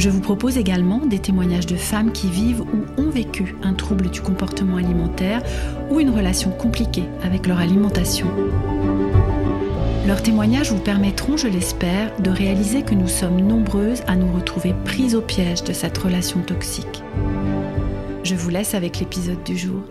Je 0.00 0.08
vous 0.08 0.22
propose 0.22 0.56
également 0.56 1.04
des 1.04 1.18
témoignages 1.18 1.66
de 1.66 1.76
femmes 1.76 2.10
qui 2.10 2.30
vivent 2.30 2.62
ou 2.62 2.86
ont 2.96 3.10
vécu 3.10 3.54
un 3.62 3.74
trouble 3.74 4.08
du 4.08 4.22
comportement 4.22 4.78
alimentaire 4.78 5.42
ou 5.90 6.00
une 6.00 6.08
relation 6.08 6.52
compliquée 6.52 7.04
avec 7.22 7.46
leur 7.46 7.58
alimentation. 7.58 8.26
Leurs 10.06 10.22
témoignages 10.22 10.72
vous 10.72 10.80
permettront, 10.80 11.36
je 11.36 11.48
l'espère, 11.48 12.18
de 12.18 12.30
réaliser 12.30 12.80
que 12.80 12.94
nous 12.94 13.08
sommes 13.08 13.42
nombreuses 13.42 14.00
à 14.06 14.16
nous 14.16 14.32
retrouver 14.32 14.74
prises 14.86 15.14
au 15.14 15.20
piège 15.20 15.64
de 15.64 15.74
cette 15.74 15.98
relation 15.98 16.40
toxique. 16.40 17.02
Je 18.24 18.34
vous 18.34 18.48
laisse 18.48 18.72
avec 18.72 19.00
l'épisode 19.00 19.44
du 19.44 19.58
jour. 19.58 19.82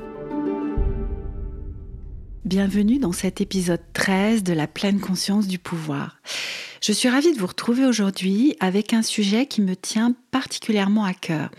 Bienvenue 2.46 2.98
dans 2.98 3.12
cet 3.12 3.41
épisode 3.41 3.84
13 3.94 4.41
de 4.41 4.54
la 4.54 4.66
pleine 4.66 4.99
conscience 4.99 5.48
du 5.48 5.60
pouvoir. 5.60 6.20
Je 6.81 6.93
suis 6.93 7.09
ravie 7.09 7.33
de 7.33 7.39
vous 7.39 7.47
retrouver 7.47 7.85
aujourd'hui 7.85 8.55
avec 8.61 8.93
un 8.93 9.01
sujet 9.01 9.45
qui 9.47 9.61
me 9.61 9.75
tient 9.75 10.15
particulièrement 10.31 11.03
à 11.03 11.13
cœur. 11.13 11.49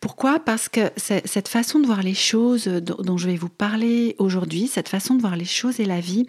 Pourquoi? 0.00 0.40
Parce 0.40 0.68
que 0.68 0.90
cette 0.96 1.48
façon 1.48 1.78
de 1.78 1.86
voir 1.86 2.02
les 2.02 2.14
choses 2.14 2.66
dont 2.66 3.18
je 3.18 3.26
vais 3.26 3.36
vous 3.36 3.48
parler 3.48 4.16
aujourd'hui, 4.18 4.66
cette 4.66 4.88
façon 4.88 5.14
de 5.14 5.20
voir 5.20 5.36
les 5.36 5.44
choses 5.44 5.80
et 5.80 5.84
la 5.84 6.00
vie, 6.00 6.26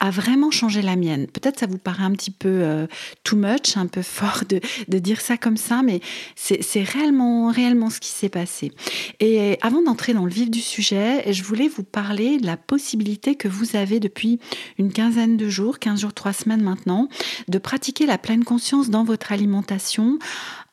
a 0.00 0.10
vraiment 0.10 0.50
changé 0.50 0.82
la 0.82 0.96
mienne. 0.96 1.26
Peut-être 1.26 1.58
ça 1.58 1.66
vous 1.66 1.78
paraît 1.78 2.04
un 2.04 2.12
petit 2.12 2.30
peu 2.30 2.48
euh, 2.48 2.86
too 3.24 3.36
much, 3.36 3.76
un 3.76 3.86
peu 3.86 4.02
fort 4.02 4.42
de, 4.48 4.60
de 4.88 4.98
dire 4.98 5.20
ça 5.20 5.36
comme 5.36 5.56
ça, 5.56 5.82
mais 5.82 6.00
c'est 6.36 6.82
réellement, 6.82 7.50
réellement 7.50 7.90
ce 7.90 8.00
qui 8.00 8.08
s'est 8.08 8.28
passé. 8.28 8.72
Et 9.20 9.58
avant 9.62 9.82
d'entrer 9.82 10.14
dans 10.14 10.24
le 10.24 10.30
vif 10.30 10.50
du 10.50 10.60
sujet, 10.60 11.32
je 11.32 11.42
voulais 11.42 11.68
vous 11.68 11.84
parler 11.84 12.38
de 12.38 12.46
la 12.46 12.56
possibilité 12.56 13.34
que 13.34 13.48
vous 13.48 13.76
avez 13.76 14.00
depuis 14.00 14.38
une 14.78 14.92
quinzaine 14.92 15.36
de 15.36 15.48
jours, 15.48 15.78
15 15.78 16.00
jours, 16.00 16.12
3 16.12 16.32
semaines 16.32 16.62
maintenant, 16.62 17.08
de 17.48 17.58
pratiquer 17.58 18.06
la 18.06 18.18
pleine 18.18 18.44
conscience 18.44 18.90
dans 18.90 19.04
votre 19.04 19.32
alimentation 19.32 20.18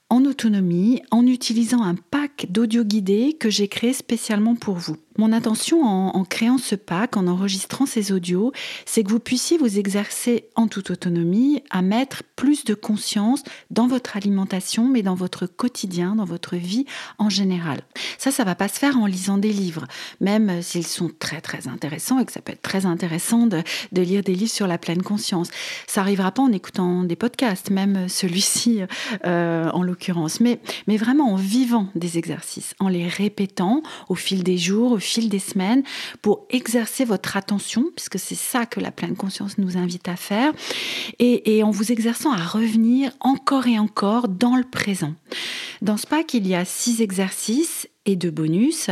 en 0.10 0.24
autonomie 0.26 1.02
en 1.12 1.26
utilisant 1.26 1.84
un 1.84 1.96
pack 1.96 2.48
d'audio 2.50 2.84
guidés 2.84 3.36
que 3.40 3.50
j'ai 3.50 3.68
créé 3.68 3.94
spécialement 3.94 4.56
pour 4.56 4.76
vous. 4.76 4.98
Mon 5.18 5.34
intention 5.34 5.84
en, 5.84 6.24
créant 6.26 6.60
ce 6.60 6.76
pack, 6.76 7.18
en 7.18 7.26
enregistrant 7.26 7.88
ces 7.88 8.12
audios, 8.12 8.52
c'est 8.86 9.04
que 9.04 9.10
vous 9.10 9.20
puissiez 9.20 9.58
vous 9.58 9.80
exercer 9.80 10.46
en 10.56 10.68
toute 10.68 10.92
autonomie 10.92 11.64
à 11.72 11.82
mettre 11.82 12.22
plus 12.36 12.66
de 12.66 12.76
conscience 12.76 13.42
dans 13.72 13.88
votre 13.88 14.16
alimentation, 14.16 14.88
mais 14.88 15.02
dans 15.02 15.16
votre 15.16 15.48
quotidien, 15.48 16.16
dans 16.16 16.26
votre 16.26 16.56
vie 16.56 16.86
en 17.18 17.30
général. 17.30 17.82
Ça, 18.20 18.30
ça 18.30 18.44
va 18.44 18.54
pas 18.54 18.68
se 18.68 18.78
faire 18.78 18.98
en 18.98 19.08
lisant 19.08 19.40
des 19.40 19.52
livres, 19.52 19.88
même 20.22 20.62
s'ils 20.62 20.86
sont 20.86 21.10
très 21.18 21.42
très 21.42 21.68
intéressants 21.68 22.20
et 22.20 22.26
que 22.26 22.32
ça 22.32 22.42
peut 22.42 22.54
être 22.54 22.62
très 22.62 22.86
intéressant 22.86 23.48
de, 23.48 23.64
lire 23.92 24.22
des 24.22 24.36
livres 24.36 24.52
sur 24.52 24.68
la 24.68 24.78
pleine 24.78 25.02
conscience. 25.02 25.50
Ça 25.88 26.02
arrivera 26.02 26.32
pas 26.32 26.44
en 26.44 26.52
écoutant 26.52 27.04
des 27.04 27.16
podcasts, 27.16 27.72
même 27.72 28.08
celui-ci 28.08 28.82
euh, 29.26 29.70
en 29.72 29.82
l'occurrence, 29.82 29.97
mais, 30.40 30.98
vraiment 30.98 31.34
en 31.34 31.36
vivant 31.36 31.88
des 31.96 32.18
exercices, 32.18 32.74
en 32.80 32.88
les 32.88 33.08
répétant 33.08 33.82
au 34.10 34.16
fil 34.16 34.44
des 34.44 34.58
jours, 34.58 34.94
au 34.94 35.00
fil 35.00 35.30
des 35.30 35.40
semaines 35.40 35.84
pour 36.22 36.46
exercer 36.50 37.06
votre 37.06 37.38
attention, 37.38 37.86
puisque 37.96 38.20
c'est 38.20 38.36
ça 38.36 38.66
que 38.66 38.80
la 38.80 38.92
pleine 38.92 39.16
conscience 39.16 39.58
nous 39.58 39.78
invite 39.78 40.08
à 40.08 40.16
faire, 40.16 40.54
et, 41.20 41.64
en 41.64 41.72
vous 41.72 41.92
exerçant 41.92 42.32
à 42.32 42.44
revenir 42.44 43.12
encore 43.20 43.68
et 43.68 43.80
encore 43.80 44.28
dans 44.28 44.56
le 44.56 44.64
présent. 44.64 45.14
Dans 45.82 45.98
ce 45.98 46.08
pack, 46.08 46.34
il 46.34 46.48
y 46.48 46.56
a 46.56 46.66
six 46.66 47.02
exercices 47.02 47.88
et 48.06 48.16
deux 48.16 48.32
bonus. 48.32 48.90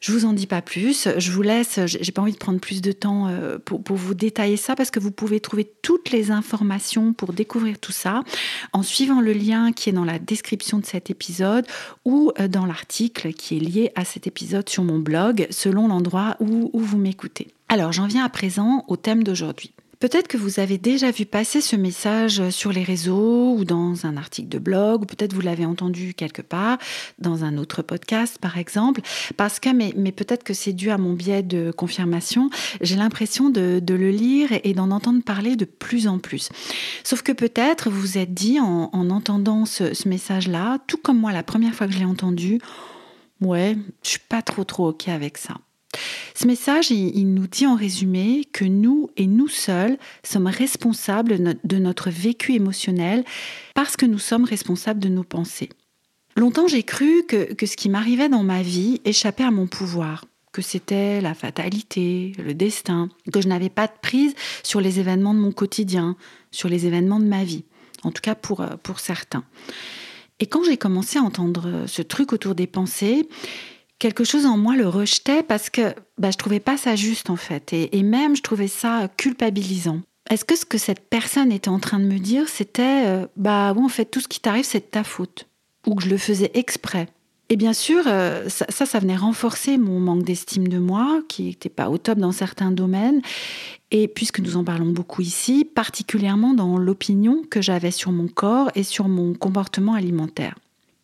Je 0.00 0.12
vous 0.12 0.24
en 0.24 0.32
dis 0.32 0.46
pas 0.46 0.62
plus. 0.62 1.08
Je 1.18 1.32
vous 1.32 1.42
laisse. 1.42 1.80
J'ai 1.86 2.12
pas 2.12 2.22
envie 2.22 2.32
de 2.32 2.38
prendre 2.38 2.60
plus 2.60 2.80
de 2.80 2.92
temps 2.92 3.26
euh, 3.28 3.58
pour, 3.58 3.96
vous 3.96 4.14
détailler 4.14 4.56
ça 4.56 4.76
parce 4.76 4.90
que 4.90 5.00
vous 5.00 5.10
pouvez 5.10 5.40
trouver 5.40 5.70
toutes 5.82 6.10
les 6.10 6.30
informations 6.30 7.12
pour 7.12 7.32
découvrir 7.32 7.78
tout 7.78 7.92
ça 7.92 8.22
en 8.72 8.82
suivant 8.82 9.20
le 9.20 9.32
lien 9.32 9.72
qui 9.72 9.90
est 9.90 9.92
dans 9.92 10.04
la 10.04 10.20
description 10.20 10.78
de 10.78 10.86
cet 10.86 11.10
épisode 11.10 11.66
ou 12.04 12.32
euh, 12.38 12.46
dans 12.46 12.64
l'article 12.64 13.32
qui 13.32 13.56
est 13.56 13.60
lié 13.60 13.92
à 13.96 14.04
cet 14.04 14.28
épisode 14.28 14.68
sur 14.68 14.84
mon 14.84 15.00
blog 15.00 15.48
selon 15.50 15.88
l'endroit 15.88 16.36
où 16.38 16.70
vous 16.72 16.98
m'écoutez. 16.98 17.48
Alors 17.68 17.92
j'en 17.92 18.06
viens 18.06 18.24
à 18.24 18.28
présent 18.28 18.84
au 18.86 18.96
thème 18.96 19.24
d'aujourd'hui. 19.24 19.72
Peut-être 20.00 20.28
que 20.28 20.36
vous 20.36 20.60
avez 20.60 20.78
déjà 20.78 21.10
vu 21.10 21.26
passer 21.26 21.60
ce 21.60 21.74
message 21.74 22.50
sur 22.50 22.72
les 22.72 22.84
réseaux 22.84 23.54
ou 23.54 23.64
dans 23.64 24.06
un 24.06 24.16
article 24.16 24.48
de 24.48 24.60
blog, 24.60 25.02
ou 25.02 25.06
peut-être 25.06 25.32
vous 25.32 25.40
l'avez 25.40 25.66
entendu 25.66 26.14
quelque 26.14 26.40
part, 26.40 26.78
dans 27.18 27.42
un 27.42 27.58
autre 27.58 27.82
podcast 27.82 28.38
par 28.40 28.58
exemple, 28.58 29.00
parce 29.36 29.58
que, 29.58 29.70
mais, 29.70 30.12
peut-être 30.12 30.44
que 30.44 30.54
c'est 30.54 30.72
dû 30.72 30.90
à 30.90 30.98
mon 30.98 31.14
biais 31.14 31.42
de 31.42 31.72
confirmation, 31.72 32.48
j'ai 32.80 32.94
l'impression 32.94 33.50
de, 33.50 33.82
le 33.88 34.10
lire 34.10 34.50
et 34.62 34.72
d'en 34.74 34.92
entendre 34.92 35.22
parler 35.24 35.56
de 35.56 35.64
plus 35.64 36.06
en 36.06 36.18
plus. 36.18 36.50
Sauf 37.02 37.22
que 37.22 37.32
peut-être 37.32 37.90
vous 37.90 38.00
vous 38.00 38.18
êtes 38.18 38.32
dit 38.32 38.60
en, 38.60 38.90
entendant 38.92 39.64
ce, 39.64 39.94
ce 39.94 40.08
message-là, 40.08 40.78
tout 40.86 40.98
comme 40.98 41.18
moi 41.18 41.32
la 41.32 41.42
première 41.42 41.74
fois 41.74 41.88
que 41.88 41.92
je 41.92 41.98
l'ai 41.98 42.04
entendu, 42.04 42.60
ouais, 43.40 43.76
je 44.04 44.10
suis 44.10 44.20
pas 44.20 44.42
trop 44.42 44.62
trop 44.62 44.90
ok 44.90 45.08
avec 45.08 45.38
ça. 45.38 45.54
Ce 46.34 46.46
message, 46.46 46.90
il, 46.90 47.34
nous 47.34 47.46
dit 47.46 47.66
en 47.66 47.74
résumé 47.74 48.44
que 48.52 48.64
nous 48.64 49.10
et 49.16 49.26
nous 49.26 49.48
seuls 49.48 49.98
sommes 50.22 50.46
responsables 50.46 51.58
de 51.64 51.76
notre 51.78 52.10
vécu 52.10 52.54
émotionnel 52.54 53.24
parce 53.74 53.96
que 53.96 54.06
nous 54.06 54.18
sommes 54.18 54.44
responsables 54.44 55.00
de 55.00 55.08
nos 55.08 55.24
pensées. 55.24 55.68
Longtemps, 56.36 56.68
j'ai 56.68 56.84
cru 56.84 57.24
que, 57.26 57.52
que 57.54 57.66
ce 57.66 57.76
qui 57.76 57.88
m'arrivait 57.88 58.28
dans 58.28 58.44
ma 58.44 58.62
vie 58.62 59.00
échappait 59.04 59.44
à 59.44 59.50
mon 59.50 59.66
pouvoir, 59.66 60.24
que 60.52 60.62
c'était 60.62 61.20
la 61.20 61.34
fatalité, 61.34 62.32
le 62.38 62.54
destin, 62.54 63.08
que 63.32 63.40
je 63.40 63.48
n'avais 63.48 63.70
pas 63.70 63.86
de 63.86 63.92
prise 64.00 64.34
sur 64.62 64.80
les 64.80 65.00
événements 65.00 65.34
de 65.34 65.40
mon 65.40 65.52
quotidien, 65.52 66.16
sur 66.50 66.68
les 66.68 66.86
événements 66.86 67.20
de 67.20 67.26
ma 67.26 67.44
vie, 67.44 67.64
en 68.04 68.12
tout 68.12 68.22
cas 68.22 68.34
pour, 68.34 68.64
pour 68.82 69.00
certains. 69.00 69.44
Et 70.40 70.46
quand 70.46 70.62
j'ai 70.62 70.76
commencé 70.76 71.18
à 71.18 71.22
entendre 71.22 71.84
ce 71.86 72.02
truc 72.02 72.32
autour 72.32 72.54
des 72.54 72.66
pensées, 72.68 73.28
quelque 73.98 74.24
chose 74.24 74.46
en 74.46 74.56
moi 74.56 74.76
le 74.76 74.88
rejetait 74.88 75.42
parce 75.42 75.70
que 75.70 75.94
bah, 76.18 76.30
je 76.30 76.36
trouvais 76.36 76.60
pas 76.60 76.76
ça 76.76 76.96
juste 76.96 77.30
en 77.30 77.36
fait. 77.36 77.72
Et, 77.72 78.02
même 78.02 78.36
je 78.36 78.42
trouvais 78.42 78.68
ça 78.68 79.08
culpabilisant. 79.16 80.00
Est-ce 80.30 80.44
que 80.44 80.56
ce 80.56 80.64
que 80.64 80.78
cette 80.78 81.08
personne 81.08 81.52
était 81.52 81.70
en 81.70 81.78
train 81.78 81.98
de 81.98 82.04
me 82.04 82.18
dire, 82.18 82.48
c'était 82.48 83.06
euh, 83.06 83.26
bah 83.36 83.72
oui, 83.74 83.82
en 83.82 83.88
fait, 83.88 84.04
tout 84.04 84.20
ce 84.20 84.28
qui 84.28 84.40
t'arrive, 84.40 84.64
c'est 84.64 84.80
de 84.80 84.90
ta 84.90 85.02
faute 85.02 85.48
Ou 85.86 85.94
que 85.94 86.04
je 86.04 86.10
le 86.10 86.18
faisais 86.18 86.50
exprès 86.52 87.08
Et 87.48 87.56
bien 87.56 87.72
sûr, 87.72 88.02
euh, 88.06 88.46
ça, 88.50 88.66
ça, 88.68 88.98
venait 88.98 89.16
renforcer 89.16 89.78
mon 89.78 90.00
manque 90.00 90.24
d'estime 90.24 90.68
de 90.68 90.78
moi, 90.78 91.22
qui 91.28 91.44
n'était 91.44 91.70
pas 91.70 91.88
au 91.88 91.96
top 91.96 92.18
dans 92.18 92.32
certains 92.32 92.70
domaines. 92.70 93.22
Et 93.90 94.06
puisque 94.06 94.40
nous 94.40 94.58
en 94.58 94.64
parlons 94.64 94.90
beaucoup 94.90 95.22
ici, 95.22 95.64
particulièrement 95.64 96.52
dans 96.52 96.76
l'opinion 96.76 97.42
que 97.50 97.62
j'avais 97.62 97.90
sur 97.90 98.12
mon 98.12 98.28
corps 98.28 98.70
et 98.74 98.82
sur 98.82 99.08
mon 99.08 99.32
comportement 99.32 99.94
alimentaire 99.94 100.56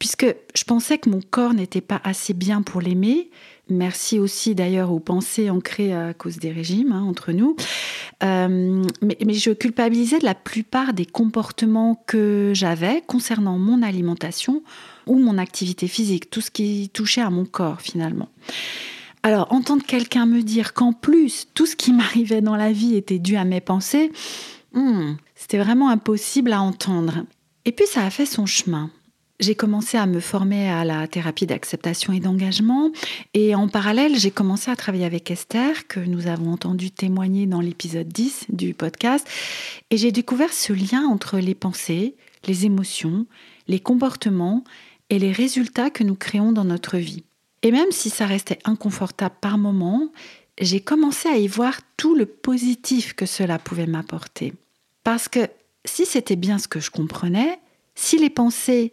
puisque 0.05 0.37
je 0.55 0.65
pensais 0.65 0.99
que 0.99 1.09
mon 1.09 1.23
corps 1.23 1.55
n'était 1.55 1.81
pas 1.81 1.99
assez 2.05 2.35
bien 2.35 2.61
pour 2.61 2.83
l'aimer. 2.83 3.31
Merci 3.71 4.19
aussi 4.19 4.55
d'ailleurs 4.55 4.93
aux 4.93 5.01
pensées 5.01 5.49
ancrées 5.49 5.95
à 5.95 6.13
cause 6.13 6.37
des 6.37 6.53
régimes 6.53 6.93
hein, 6.93 7.03
entre 7.09 7.33
nous. 7.33 7.57
Euh, 8.23 8.83
mais, 9.01 9.33
je 9.33 9.51
culpabilisais 9.53 10.19
de 10.19 10.27
la 10.27 10.35
plupart 10.35 10.93
des 10.93 11.07
comportements 11.07 12.05
que 12.07 12.53
j'avais 12.55 13.03
concernant 13.07 13.57
mon 13.57 13.83
alimentation 13.83 14.63
ou 15.07 15.19
mon 15.19 15.39
activité 15.39 15.89
physique, 15.89 16.29
tout 16.29 16.43
ce 16.43 16.51
qui 16.51 16.91
touchait 16.93 17.23
à 17.23 17.31
mon 17.31 17.47
corps 17.47 17.81
finalement. 17.81 18.29
Alors, 19.23 19.51
entendre 19.55 19.87
quelqu'un 19.87 20.27
me 20.27 20.43
dire 20.43 20.75
qu'en 20.75 20.93
plus, 20.93 21.47
tout 21.55 21.65
ce 21.65 21.77
qui 21.77 21.95
m'arrivait 21.95 22.43
dans 22.43 22.57
la 22.57 22.73
vie 22.73 22.95
était 22.95 23.19
dû 23.19 23.37
à 23.37 23.45
mes 23.47 23.63
pensées, 23.63 24.13
hmm, 24.75 25.15
c'était 25.35 25.57
vraiment 25.57 25.89
impossible 25.89 26.53
à 26.53 26.61
entendre. 26.61 27.25
Et 27.65 27.73
puis, 27.73 27.87
ça 27.87 28.05
a 28.05 28.11
fait 28.11 28.27
son 28.27 28.45
chemin. 28.45 28.91
J'ai 29.41 29.57
commencé 29.57 29.99
à 29.99 30.07
me 30.07 30.21
former 30.21 30.71
à 30.71 30.85
la 30.85 31.09
thérapie 31.09 31.47
d'acceptation 31.47 32.13
et 32.13 32.21
d'engagement 32.21 32.93
et 33.35 33.57
en 33.57 33.67
parallèle, 33.67 34.17
j'ai 34.17 34.31
commencé 34.31 34.71
à 34.71 34.77
travailler 34.77 35.05
avec 35.05 35.29
Esther, 35.29 35.89
que 35.89 35.99
nous 35.99 36.29
avons 36.29 36.53
entendu 36.53 36.93
témoigner 36.93 37.47
dans 37.47 37.61
l'épisode 37.61 38.07
10 38.07 38.47
du 38.51 38.75
podcast, 38.75 39.27
et 39.91 39.97
j'ai 39.97 40.13
découvert 40.13 40.53
ce 40.53 40.73
lien 40.73 41.05
entre 41.07 41.39
les 41.39 41.57
pensées, 41.57 42.15
les 42.47 42.65
émotions, 42.65 43.27
les 43.67 43.81
comportements 43.81 44.63
et 45.11 45.19
les 45.19 45.33
résultats 45.33 45.91
que 45.91 46.05
nous 46.05 46.15
créons 46.15 46.53
dans 46.53 46.65
notre 46.65 46.99
vie. 46.99 47.25
Et 47.63 47.73
même 47.73 47.91
si 47.91 48.11
ça 48.11 48.27
restait 48.27 48.61
inconfortable 48.65 49.35
par 49.41 49.59
moments, 49.59 50.13
j'ai 50.61 50.81
commencé 50.81 51.29
à 51.29 51.39
y 51.39 51.49
voir 51.49 51.81
tout 51.97 52.15
le 52.15 52.27
positif 52.27 53.15
que 53.15 53.27
cela 53.27 53.59
pouvait 53.59 53.87
m'apporter. 53.87 54.53
Parce 55.03 55.29
que 55.29 55.49
si 55.85 56.07
c'était 56.07 56.37
bien 56.37 56.59
ce 56.59 56.69
que 56.69 56.79
je 56.79 56.93
comprenais, 56.93 57.59
si 57.97 58.17
les 58.19 58.31
pensées 58.31 58.93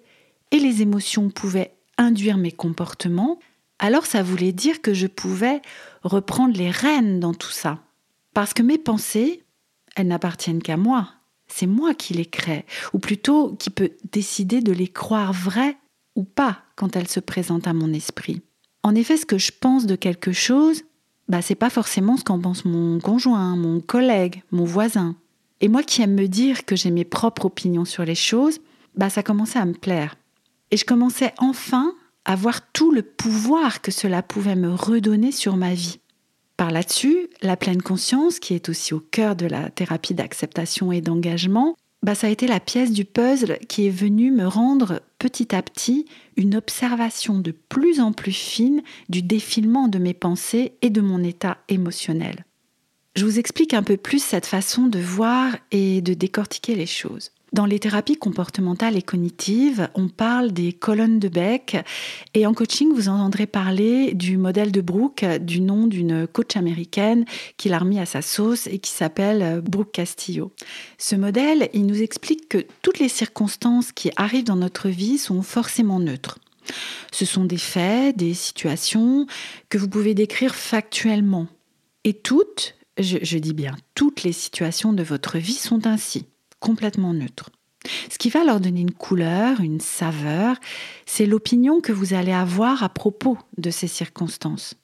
et 0.51 0.59
les 0.59 0.81
émotions 0.81 1.29
pouvaient 1.29 1.73
induire 1.97 2.37
mes 2.37 2.51
comportements, 2.51 3.39
alors 3.79 4.05
ça 4.05 4.21
voulait 4.23 4.51
dire 4.51 4.81
que 4.81 4.93
je 4.93 5.07
pouvais 5.07 5.61
reprendre 6.03 6.55
les 6.55 6.69
rênes 6.69 7.19
dans 7.19 7.33
tout 7.33 7.51
ça. 7.51 7.79
Parce 8.33 8.53
que 8.53 8.63
mes 8.63 8.77
pensées, 8.77 9.43
elles 9.95 10.07
n'appartiennent 10.07 10.61
qu'à 10.61 10.77
moi. 10.77 11.09
C'est 11.47 11.67
moi 11.67 11.93
qui 11.93 12.13
les 12.13 12.25
crée, 12.25 12.65
ou 12.93 12.99
plutôt 12.99 13.55
qui 13.55 13.69
peut 13.69 13.91
décider 14.11 14.61
de 14.61 14.71
les 14.71 14.87
croire 14.87 15.33
vraies 15.33 15.77
ou 16.15 16.23
pas 16.23 16.59
quand 16.75 16.95
elles 16.95 17.07
se 17.07 17.19
présentent 17.19 17.67
à 17.67 17.73
mon 17.73 17.91
esprit. 17.91 18.41
En 18.83 18.95
effet, 18.95 19.17
ce 19.17 19.25
que 19.25 19.37
je 19.37 19.51
pense 19.51 19.85
de 19.85 19.95
quelque 19.95 20.31
chose, 20.31 20.83
bah, 21.27 21.41
c'est 21.41 21.55
pas 21.55 21.69
forcément 21.69 22.17
ce 22.17 22.23
qu'en 22.23 22.39
pense 22.39 22.65
mon 22.65 22.99
conjoint, 22.99 23.55
mon 23.55 23.79
collègue, 23.79 24.43
mon 24.51 24.65
voisin. 24.65 25.15
Et 25.59 25.67
moi 25.67 25.83
qui 25.83 26.01
aime 26.01 26.15
me 26.15 26.27
dire 26.27 26.65
que 26.65 26.75
j'ai 26.75 26.91
mes 26.91 27.05
propres 27.05 27.45
opinions 27.45 27.85
sur 27.85 28.03
les 28.03 28.15
choses, 28.15 28.59
bah, 28.95 29.09
ça 29.09 29.23
commençait 29.23 29.59
à 29.59 29.65
me 29.65 29.73
plaire. 29.73 30.15
Et 30.71 30.77
je 30.77 30.85
commençais 30.85 31.33
enfin 31.37 31.93
à 32.25 32.35
voir 32.35 32.71
tout 32.71 32.91
le 32.91 33.01
pouvoir 33.01 33.81
que 33.81 33.91
cela 33.91 34.23
pouvait 34.23 34.55
me 34.55 34.73
redonner 34.73 35.31
sur 35.31 35.57
ma 35.57 35.73
vie. 35.73 35.99
Par 36.57 36.71
là-dessus, 36.71 37.27
la 37.41 37.57
pleine 37.57 37.81
conscience, 37.81 38.39
qui 38.39 38.53
est 38.53 38.69
aussi 38.69 38.93
au 38.93 38.99
cœur 38.99 39.35
de 39.35 39.47
la 39.47 39.69
thérapie 39.69 40.13
d'acceptation 40.13 40.91
et 40.91 41.01
d'engagement, 41.01 41.75
bah, 42.03 42.15
ça 42.15 42.27
a 42.27 42.29
été 42.31 42.47
la 42.47 42.59
pièce 42.59 42.91
du 42.91 43.05
puzzle 43.05 43.59
qui 43.67 43.87
est 43.87 43.91
venue 43.91 44.31
me 44.31 44.47
rendre 44.47 45.01
petit 45.19 45.55
à 45.55 45.61
petit 45.61 46.05
une 46.35 46.55
observation 46.55 47.39
de 47.39 47.51
plus 47.51 47.99
en 47.99 48.11
plus 48.11 48.31
fine 48.31 48.81
du 49.09 49.21
défilement 49.21 49.87
de 49.87 49.99
mes 49.99 50.13
pensées 50.13 50.73
et 50.81 50.89
de 50.89 51.01
mon 51.01 51.23
état 51.23 51.57
émotionnel. 51.67 52.45
Je 53.15 53.25
vous 53.25 53.39
explique 53.39 53.73
un 53.73 53.83
peu 53.83 53.97
plus 53.97 54.23
cette 54.23 54.45
façon 54.45 54.87
de 54.87 54.99
voir 54.99 55.57
et 55.71 56.01
de 56.01 56.13
décortiquer 56.13 56.75
les 56.75 56.85
choses. 56.85 57.31
Dans 57.53 57.65
les 57.65 57.79
thérapies 57.79 58.15
comportementales 58.15 58.95
et 58.95 59.01
cognitives, 59.01 59.89
on 59.95 60.07
parle 60.07 60.53
des 60.53 60.71
colonnes 60.71 61.19
de 61.19 61.27
bec 61.27 61.75
et 62.33 62.45
en 62.45 62.53
coaching, 62.53 62.93
vous 62.93 63.09
entendrez 63.09 63.45
parler 63.45 64.13
du 64.13 64.37
modèle 64.37 64.71
de 64.71 64.79
Brooke, 64.79 65.25
du 65.41 65.59
nom 65.59 65.85
d'une 65.85 66.27
coach 66.27 66.55
américaine 66.55 67.25
qui 67.57 67.67
l'a 67.67 67.79
remis 67.79 67.99
à 67.99 68.05
sa 68.05 68.21
sauce 68.21 68.67
et 68.67 68.79
qui 68.79 68.91
s'appelle 68.91 69.61
Brooke 69.61 69.91
Castillo. 69.91 70.53
Ce 70.97 71.17
modèle, 71.17 71.69
il 71.73 71.85
nous 71.87 72.01
explique 72.01 72.47
que 72.47 72.65
toutes 72.81 72.99
les 72.99 73.09
circonstances 73.09 73.91
qui 73.91 74.11
arrivent 74.15 74.45
dans 74.45 74.55
notre 74.55 74.87
vie 74.87 75.17
sont 75.17 75.41
forcément 75.41 75.99
neutres. 75.99 76.39
Ce 77.11 77.25
sont 77.25 77.43
des 77.43 77.57
faits, 77.57 78.15
des 78.15 78.33
situations 78.33 79.25
que 79.67 79.77
vous 79.77 79.89
pouvez 79.89 80.13
décrire 80.13 80.55
factuellement. 80.55 81.47
Et 82.05 82.13
toutes, 82.13 82.75
je 82.97 83.37
dis 83.37 83.53
bien 83.53 83.75
toutes 83.93 84.23
les 84.23 84.31
situations 84.31 84.93
de 84.93 85.03
votre 85.03 85.37
vie 85.37 85.51
sont 85.51 85.85
ainsi 85.85 86.27
complètement 86.61 87.13
neutre. 87.13 87.49
Ce 88.09 88.17
qui 88.17 88.29
va 88.29 88.45
leur 88.45 88.61
donner 88.61 88.81
une 88.81 88.93
couleur, 88.93 89.59
une 89.59 89.81
saveur, 89.81 90.55
c'est 91.05 91.25
l'opinion 91.25 91.81
que 91.81 91.91
vous 91.91 92.13
allez 92.13 92.31
avoir 92.31 92.83
à 92.83 92.89
propos 92.89 93.37
de 93.57 93.71
ces 93.71 93.87
circonstances. 93.87 94.75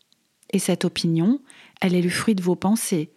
Et 0.52 0.60
cette 0.60 0.84
opinion, 0.84 1.40
elle 1.80 1.96
est 1.96 2.02
le 2.02 2.10
fruit 2.10 2.36
de 2.36 2.42
vos 2.42 2.56
pensées. 2.56 3.12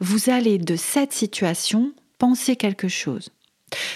Vous 0.00 0.30
allez 0.30 0.58
de 0.58 0.76
cette 0.76 1.12
situation 1.12 1.92
penser 2.18 2.56
quelque 2.56 2.88
chose. 2.88 3.30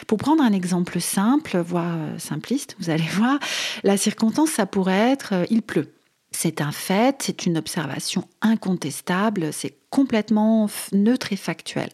Pour 0.06 0.18
prendre 0.18 0.42
un 0.42 0.52
exemple 0.52 1.00
simple, 1.00 1.58
voire 1.58 1.96
euh, 1.96 2.18
simpliste, 2.18 2.76
vous 2.78 2.88
allez 2.88 3.04
voir, 3.12 3.38
la 3.82 3.96
circonstance, 3.96 4.50
ça 4.50 4.66
pourrait 4.66 5.12
être 5.12 5.34
euh, 5.34 5.44
il 5.50 5.62
pleut. 5.62 5.92
C'est 6.30 6.60
un 6.60 6.72
fait, 6.72 7.22
c'est 7.22 7.46
une 7.46 7.56
observation 7.56 8.26
incontestable, 8.40 9.52
c'est 9.52 9.76
complètement 9.90 10.68
neutre 10.92 11.32
et 11.32 11.36
factuel. 11.36 11.90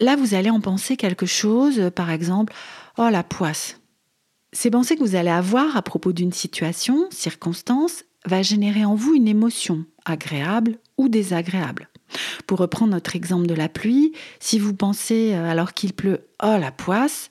Là, 0.00 0.16
vous 0.16 0.34
allez 0.34 0.50
en 0.50 0.60
penser 0.60 0.96
quelque 0.96 1.26
chose, 1.26 1.90
par 1.94 2.10
exemple, 2.10 2.54
oh 2.96 3.08
la 3.10 3.22
poisse. 3.22 3.80
Ces 4.52 4.70
pensées 4.70 4.96
que 4.96 5.04
vous 5.04 5.14
allez 5.14 5.30
avoir 5.30 5.76
à 5.76 5.82
propos 5.82 6.12
d'une 6.12 6.32
situation, 6.32 7.06
circonstance, 7.10 8.04
va 8.26 8.42
générer 8.42 8.84
en 8.84 8.94
vous 8.94 9.14
une 9.14 9.28
émotion, 9.28 9.84
agréable 10.04 10.78
ou 10.96 11.08
désagréable. 11.08 11.88
Pour 12.46 12.58
reprendre 12.58 12.92
notre 12.92 13.14
exemple 13.14 13.46
de 13.46 13.54
la 13.54 13.68
pluie, 13.68 14.12
si 14.40 14.58
vous 14.58 14.74
pensez 14.74 15.32
euh, 15.34 15.48
alors 15.48 15.74
qu'il 15.74 15.92
pleut 15.92 16.26
oh 16.42 16.56
la 16.58 16.72
poisse, 16.72 17.30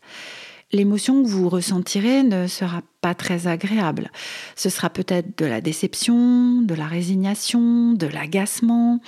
l'émotion 0.71 1.24
que 1.24 1.27
vous 1.27 1.50
ressentirez 1.50 2.24
ne 2.24 2.48
sera 2.48 2.83
pas 3.01 3.16
très 3.16 3.48
agréable. 3.48 4.12
Ce 4.56 4.69
sera 4.69 4.89
peut-être 4.89 5.38
de 5.38 5.45
la 5.45 5.60
déception, 5.60 6.62
de 6.62 6.75
la 6.75 6.86
résignation, 6.86 7.94
de 7.94 8.07
l'agacement. 8.07 9.01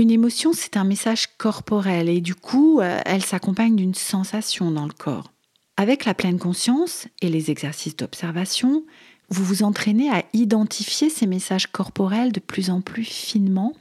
Une 0.00 0.12
émotion, 0.12 0.52
c'est 0.52 0.76
un 0.76 0.84
message 0.84 1.26
corporel 1.38 2.08
et 2.08 2.20
du 2.20 2.36
coup, 2.36 2.78
euh, 2.80 3.00
elle 3.04 3.24
s'accompagne 3.24 3.74
d'une 3.74 3.96
sensation 3.96 4.70
dans 4.70 4.86
le 4.86 4.92
corps. 4.92 5.32
Avec 5.76 6.04
la 6.04 6.14
pleine 6.14 6.38
conscience 6.38 7.08
et 7.20 7.28
les 7.28 7.50
exercices 7.50 7.96
d'observation, 7.96 8.84
vous 9.28 9.42
vous 9.42 9.62
entraînez 9.64 10.08
à 10.08 10.22
identifier 10.34 11.10
ces 11.10 11.26
messages 11.26 11.66
corporels 11.66 12.30
de 12.30 12.38
plus 12.38 12.70
en 12.70 12.80
plus 12.80 13.02
finement 13.02 13.72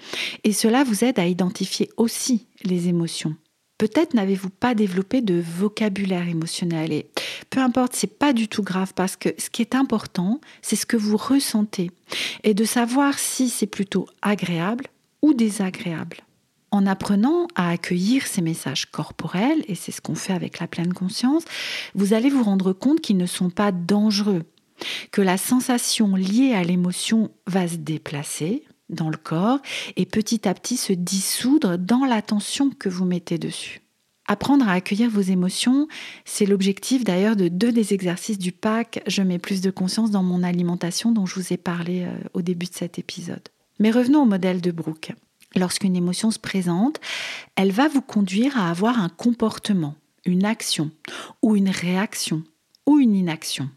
et 0.44 0.54
cela 0.54 0.84
vous 0.84 1.04
aide 1.04 1.20
à 1.20 1.28
identifier 1.28 1.90
aussi 1.98 2.48
les 2.64 2.88
émotions. 2.88 3.36
Peut-être 3.78 4.16
n'avez-vous 4.16 4.50
pas 4.50 4.74
développé 4.74 5.22
de 5.22 5.40
vocabulaire 5.40 6.28
émotionnel 6.28 6.92
et 6.94 7.12
peu 7.52 7.60
importe, 7.60 7.96
c'est 7.96 8.18
pas 8.18 8.34
du 8.34 8.48
tout 8.48 8.64
grave 8.64 8.94
parce 8.96 9.16
que 9.16 9.30
ce 9.38 9.52
qui 9.52 9.62
est 9.62 9.76
important, 9.76 10.42
c'est 10.64 10.76
ce 10.76 10.88
que 10.88 10.98
vous 10.98 11.16
ressentez 11.16 11.92
et 12.44 12.56
de 12.56 12.66
savoir 12.66 13.20
si 13.20 13.50
c'est 13.50 13.68
plutôt 13.68 14.08
agréable 14.24 14.86
ou 15.22 15.34
désagréable. 15.34 16.18
En 16.72 16.86
apprenant 16.86 17.48
à 17.56 17.70
accueillir 17.70 18.28
ces 18.28 18.42
messages 18.42 18.86
corporels, 18.86 19.64
et 19.68 19.76
c'est 19.76 19.92
ce 19.92 20.02
qu'on 20.02 20.16
fait 20.16 20.34
avec 20.34 20.60
la 20.60 20.68
pleine 20.68 20.94
conscience, 20.94 21.44
vous 21.96 22.14
allez 22.14 22.30
vous 22.30 22.44
rendre 22.44 22.74
compte 22.74 23.02
qu'ils 23.02 23.18
ne 23.18 23.26
sont 23.26 23.50
pas 23.50 23.72
dangereux, 23.72 24.44
que 25.12 25.22
la 25.22 25.38
sensation 25.38 26.16
liée 26.16 26.54
à 26.54 26.64
l'émotion 26.64 27.32
va 27.48 27.68
se 27.68 27.78
déplacer 27.78 28.64
dans 28.90 29.10
le 29.10 29.18
corps 29.18 29.60
et 29.96 30.06
petit 30.06 30.48
à 30.48 30.54
petit 30.54 30.78
se 30.78 30.94
dissoudre 30.94 31.78
dans 31.78 32.06
l'attention 32.06 32.70
que 32.70 32.90
vous 32.90 33.06
mettez 33.06 33.38
dessus. 33.38 33.82
Apprendre 34.30 34.68
à 34.68 34.74
accueillir 34.74 35.10
vos 35.10 35.22
émotions, 35.22 35.88
c'est 36.26 36.46
l'objectif 36.46 37.06
d'ailleurs 37.06 37.38
de 37.38 37.48
deux 37.48 37.72
des 37.72 37.94
exercices 37.94 38.38
du 38.38 38.52
PAC 38.52 39.02
Je 39.08 39.22
mets 39.22 39.40
plus 39.40 39.62
de 39.62 39.72
conscience 39.72 40.12
dans 40.12 40.24
mon 40.24 40.44
alimentation 40.44 41.14
dont 41.14 41.26
je 41.26 41.36
vous 41.36 41.54
ai 41.54 41.58
parlé 41.58 42.04
euh, 42.04 42.12
au 42.34 42.42
début 42.42 42.66
de 42.66 42.74
cet 42.74 43.00
épisode. 43.00 43.48
Mais 43.80 43.92
revenons 43.92 44.24
au 44.24 44.26
modèle 44.26 44.62
de 44.62 44.72
Brooke. 44.72 45.14
Lorsqu'une 45.56 45.96
émotion 45.96 46.32
se 46.32 46.40
présente, 46.40 47.00
elle 47.56 47.72
va 47.72 47.88
vous 47.88 48.02
conduire 48.02 48.58
à 48.58 48.70
avoir 48.70 49.00
un 49.00 49.10
comportement, 49.10 49.96
une 50.26 50.46
action, 50.46 50.92
ou 51.42 51.56
une 51.56 51.70
réaction, 51.70 52.44
ou 52.86 53.00
une 53.00 53.16
inaction. 53.16 53.70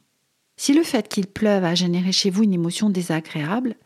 Si 0.57 0.75
le 0.75 0.83
fait 0.83 1.09
qu'il 1.09 1.27
pleuve 1.27 1.65
a 1.65 1.75
généré 1.75 2.13
chez 2.13 2.29
vous 2.29 2.43
une 2.43 2.53
émotion 2.53 2.91
désagréable, 2.91 3.77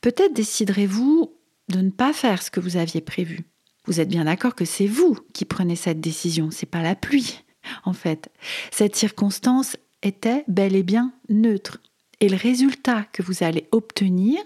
peut-être 0.00 0.34
déciderez-vous 0.34 1.32
de 1.68 1.80
ne 1.80 1.90
pas 1.90 2.12
faire 2.12 2.42
ce 2.42 2.50
que 2.50 2.60
vous 2.60 2.76
aviez 2.76 3.00
prévu. 3.00 3.46
Vous 3.86 4.00
êtes 4.00 4.08
bien 4.10 4.24
d'accord 4.24 4.54
que 4.54 4.66
c'est 4.66 4.86
vous 4.86 5.16
qui 5.32 5.46
prenez 5.46 5.76
cette 5.76 6.00
décision, 6.00 6.50
c'est 6.50 6.66
pas 6.66 6.82
la 6.82 6.94
pluie. 6.94 7.44
En 7.84 7.94
fait, 7.94 8.30
cette 8.70 8.96
circonstance 8.96 9.76
était 10.02 10.44
bel 10.48 10.76
et 10.76 10.82
bien 10.82 11.12
neutre. 11.28 11.80
Et 12.20 12.28
le 12.28 12.36
résultat 12.36 13.04
que 13.12 13.22
vous 13.22 13.42
allez 13.42 13.66
obtenir 13.72 14.38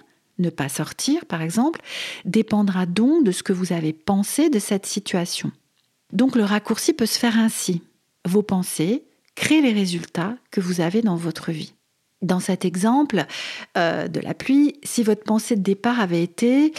ne 0.43 0.51
pas 0.51 0.69
sortir, 0.69 1.25
par 1.27 1.41
exemple, 1.41 1.81
dépendra 2.25 2.87
donc 2.87 3.25
de 3.25 3.33
ce 3.33 3.43
que 3.43 3.53
vous 3.53 3.73
avez 3.73 3.93
pensé 3.93 4.51
de 4.51 4.59
cette 4.59 4.87
situation. 4.87 5.53
Donc 6.13 6.37
le 6.37 6.45
raccourci 6.45 6.93
peut 6.93 7.07
se 7.07 7.19
faire 7.19 7.39
ainsi. 7.39 7.83
Vos 8.27 8.43
pensées 8.43 9.05
créent 9.35 9.63
les 9.63 9.73
résultats 9.73 10.37
que 10.51 10.61
vous 10.61 10.81
avez 10.81 11.03
dans 11.03 11.17
votre 11.17 11.51
vie. 11.51 11.75
Dans 12.21 12.41
cet 12.41 12.65
exemple 12.65 13.25
euh, 13.77 14.07
de 14.07 14.21
la 14.21 14.35
pluie, 14.35 14.77
si 14.85 15.03
votre 15.03 15.25
pensée 15.25 15.57
de 15.57 15.63
départ 15.63 16.01
avait 16.01 16.23
été 16.23 16.73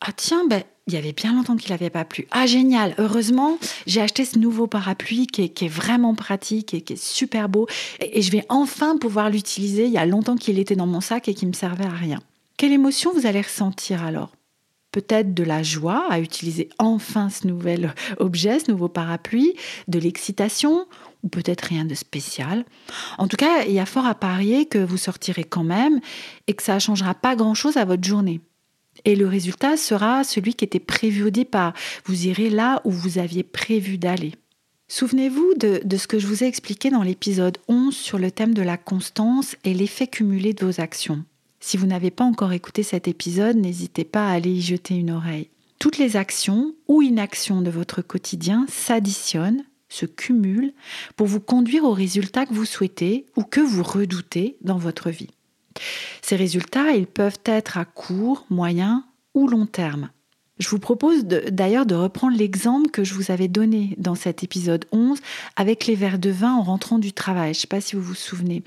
Ah 0.00 0.12
tiens, 0.16 0.44
ben, 0.48 0.62
il 0.88 0.94
y 0.94 0.96
avait 0.96 1.12
bien 1.12 1.32
longtemps 1.32 1.56
qu'il 1.56 1.70
n'avait 1.70 1.90
pas 1.90 2.04
plu. 2.04 2.26
Ah 2.32 2.46
génial, 2.46 2.94
heureusement, 2.98 3.58
j'ai 3.86 4.00
acheté 4.00 4.24
ce 4.24 4.38
nouveau 4.38 4.66
parapluie 4.66 5.28
qui 5.28 5.42
est, 5.42 5.68
vraiment 5.68 6.14
pratique 6.16 6.74
et 6.74 6.80
qui 6.80 6.94
est 6.94 7.02
super 7.02 7.48
beau. 7.48 7.68
Et, 8.00 8.18
et 8.18 8.22
je 8.22 8.32
vais 8.32 8.44
enfin 8.48 8.96
pouvoir 8.96 9.30
l'utiliser. 9.30 9.86
Il 9.86 9.92
y 9.92 9.98
a 9.98 10.06
longtemps 10.06 10.36
qu'il 10.36 10.58
était 10.58 10.74
dans 10.74 10.88
mon 10.88 11.00
sac 11.00 11.28
et 11.28 11.34
qui 11.34 11.46
me 11.46 11.52
servait 11.52 11.86
à 11.86 11.90
rien. 11.90 12.18
Quelle 12.56 12.72
émotion 12.72 13.12
vous 13.12 13.26
allez 13.26 13.40
ressentir 13.40 14.02
alors? 14.04 14.32
Peut-être 14.92 15.32
de 15.32 15.42
la 15.42 15.62
joie 15.62 16.04
à 16.10 16.20
utiliser 16.20 16.68
enfin 16.78 17.30
ce 17.30 17.46
nouvel 17.46 17.94
objet, 18.18 18.60
ce 18.60 18.70
nouveau 18.70 18.88
parapluie, 18.88 19.54
de 19.88 19.98
l'excitation 19.98 20.86
ou 21.22 21.28
peut-être 21.28 21.62
rien 21.62 21.84
de 21.84 21.94
spécial? 21.94 22.64
En 23.16 23.26
tout 23.26 23.36
cas, 23.36 23.64
il 23.64 23.72
y 23.72 23.80
a 23.80 23.86
fort 23.86 24.06
à 24.06 24.14
parier 24.14 24.66
que 24.66 24.78
vous 24.78 24.98
sortirez 24.98 25.44
quand 25.44 25.64
même 25.64 26.00
et 26.46 26.52
que 26.52 26.62
ça 26.62 26.74
ne 26.74 26.80
changera 26.80 27.14
pas 27.14 27.36
grand-chose 27.36 27.78
à 27.78 27.86
votre 27.86 28.04
journée. 28.04 28.40
Et 29.06 29.16
le 29.16 29.26
résultat 29.26 29.78
sera 29.78 30.22
celui 30.22 30.54
qui 30.54 30.64
était 30.64 30.78
prévu 30.78 31.24
au 31.24 31.30
départ. 31.30 31.72
Vous 32.04 32.26
irez 32.26 32.50
là 32.50 32.82
où 32.84 32.90
vous 32.90 33.18
aviez 33.18 33.42
prévu 33.42 33.96
d'aller. 33.96 34.34
Souvenez-vous 34.88 35.54
de, 35.56 35.80
de, 35.82 35.96
ce 35.96 36.06
que 36.06 36.18
je 36.18 36.26
vous 36.26 36.44
ai 36.44 36.46
expliqué 36.46 36.90
dans 36.90 37.02
l'épisode 37.02 37.56
11 37.68 37.96
sur 37.96 38.18
le 38.18 38.30
thème 38.30 38.52
de 38.52 38.60
la 38.60 38.76
constance 38.76 39.56
et 39.64 39.72
l'effet 39.72 40.06
cumulé 40.06 40.52
de 40.52 40.66
vos 40.66 40.82
actions. 40.82 41.24
Si 41.64 41.76
vous 41.76 41.86
n'avez 41.86 42.10
pas 42.10 42.24
encore 42.24 42.52
écouté 42.52 42.82
cet 42.82 43.06
épisode, 43.06 43.56
n'hésitez 43.56 44.02
pas 44.02 44.28
à 44.28 44.32
aller 44.32 44.50
y 44.50 44.60
jeter 44.60 44.96
une 44.96 45.12
oreille. 45.12 45.48
Toutes 45.78 45.96
les 45.96 46.16
actions 46.16 46.74
ou 46.88 47.02
inactions 47.02 47.62
de 47.62 47.70
votre 47.70 48.02
quotidien 48.02 48.66
s'additionnent, 48.68 49.64
se 49.88 50.04
cumulent 50.04 50.74
pour 51.14 51.28
vous 51.28 51.38
conduire 51.38 51.84
aux 51.84 51.92
résultats 51.92 52.46
que 52.46 52.52
vous 52.52 52.64
souhaitez 52.64 53.26
ou 53.36 53.44
que 53.44 53.60
vous 53.60 53.84
redoutez 53.84 54.56
dans 54.60 54.76
votre 54.76 55.10
vie. 55.10 55.30
Ces 56.20 56.34
résultats, 56.34 56.92
ils 56.92 57.06
peuvent 57.06 57.40
être 57.44 57.78
à 57.78 57.84
court, 57.84 58.44
moyen 58.50 59.04
ou 59.34 59.46
long 59.46 59.66
terme. 59.66 60.10
Je 60.58 60.68
vous 60.68 60.78
propose 60.78 61.24
d'ailleurs 61.24 61.86
de, 61.86 61.94
reprendre 61.94 62.36
l'exemple 62.36 62.90
que 62.90 63.04
je 63.04 63.14
vous 63.14 63.30
avais 63.30 63.48
donné 63.48 63.94
dans 63.96 64.14
cet 64.14 64.44
épisode 64.44 64.84
11 64.92 65.18
avec 65.56 65.86
les 65.86 65.94
verres 65.94 66.18
de 66.18 66.30
vin 66.30 66.54
en 66.54 66.62
rentrant 66.62 66.98
du 66.98 67.12
travail. 67.12 67.54
Je 67.54 67.58
ne 67.58 67.60
sais 67.62 67.66
pas 67.66 67.80
si 67.80 67.96
vous 67.96 68.02
vous 68.02 68.14
souvenez. 68.14 68.62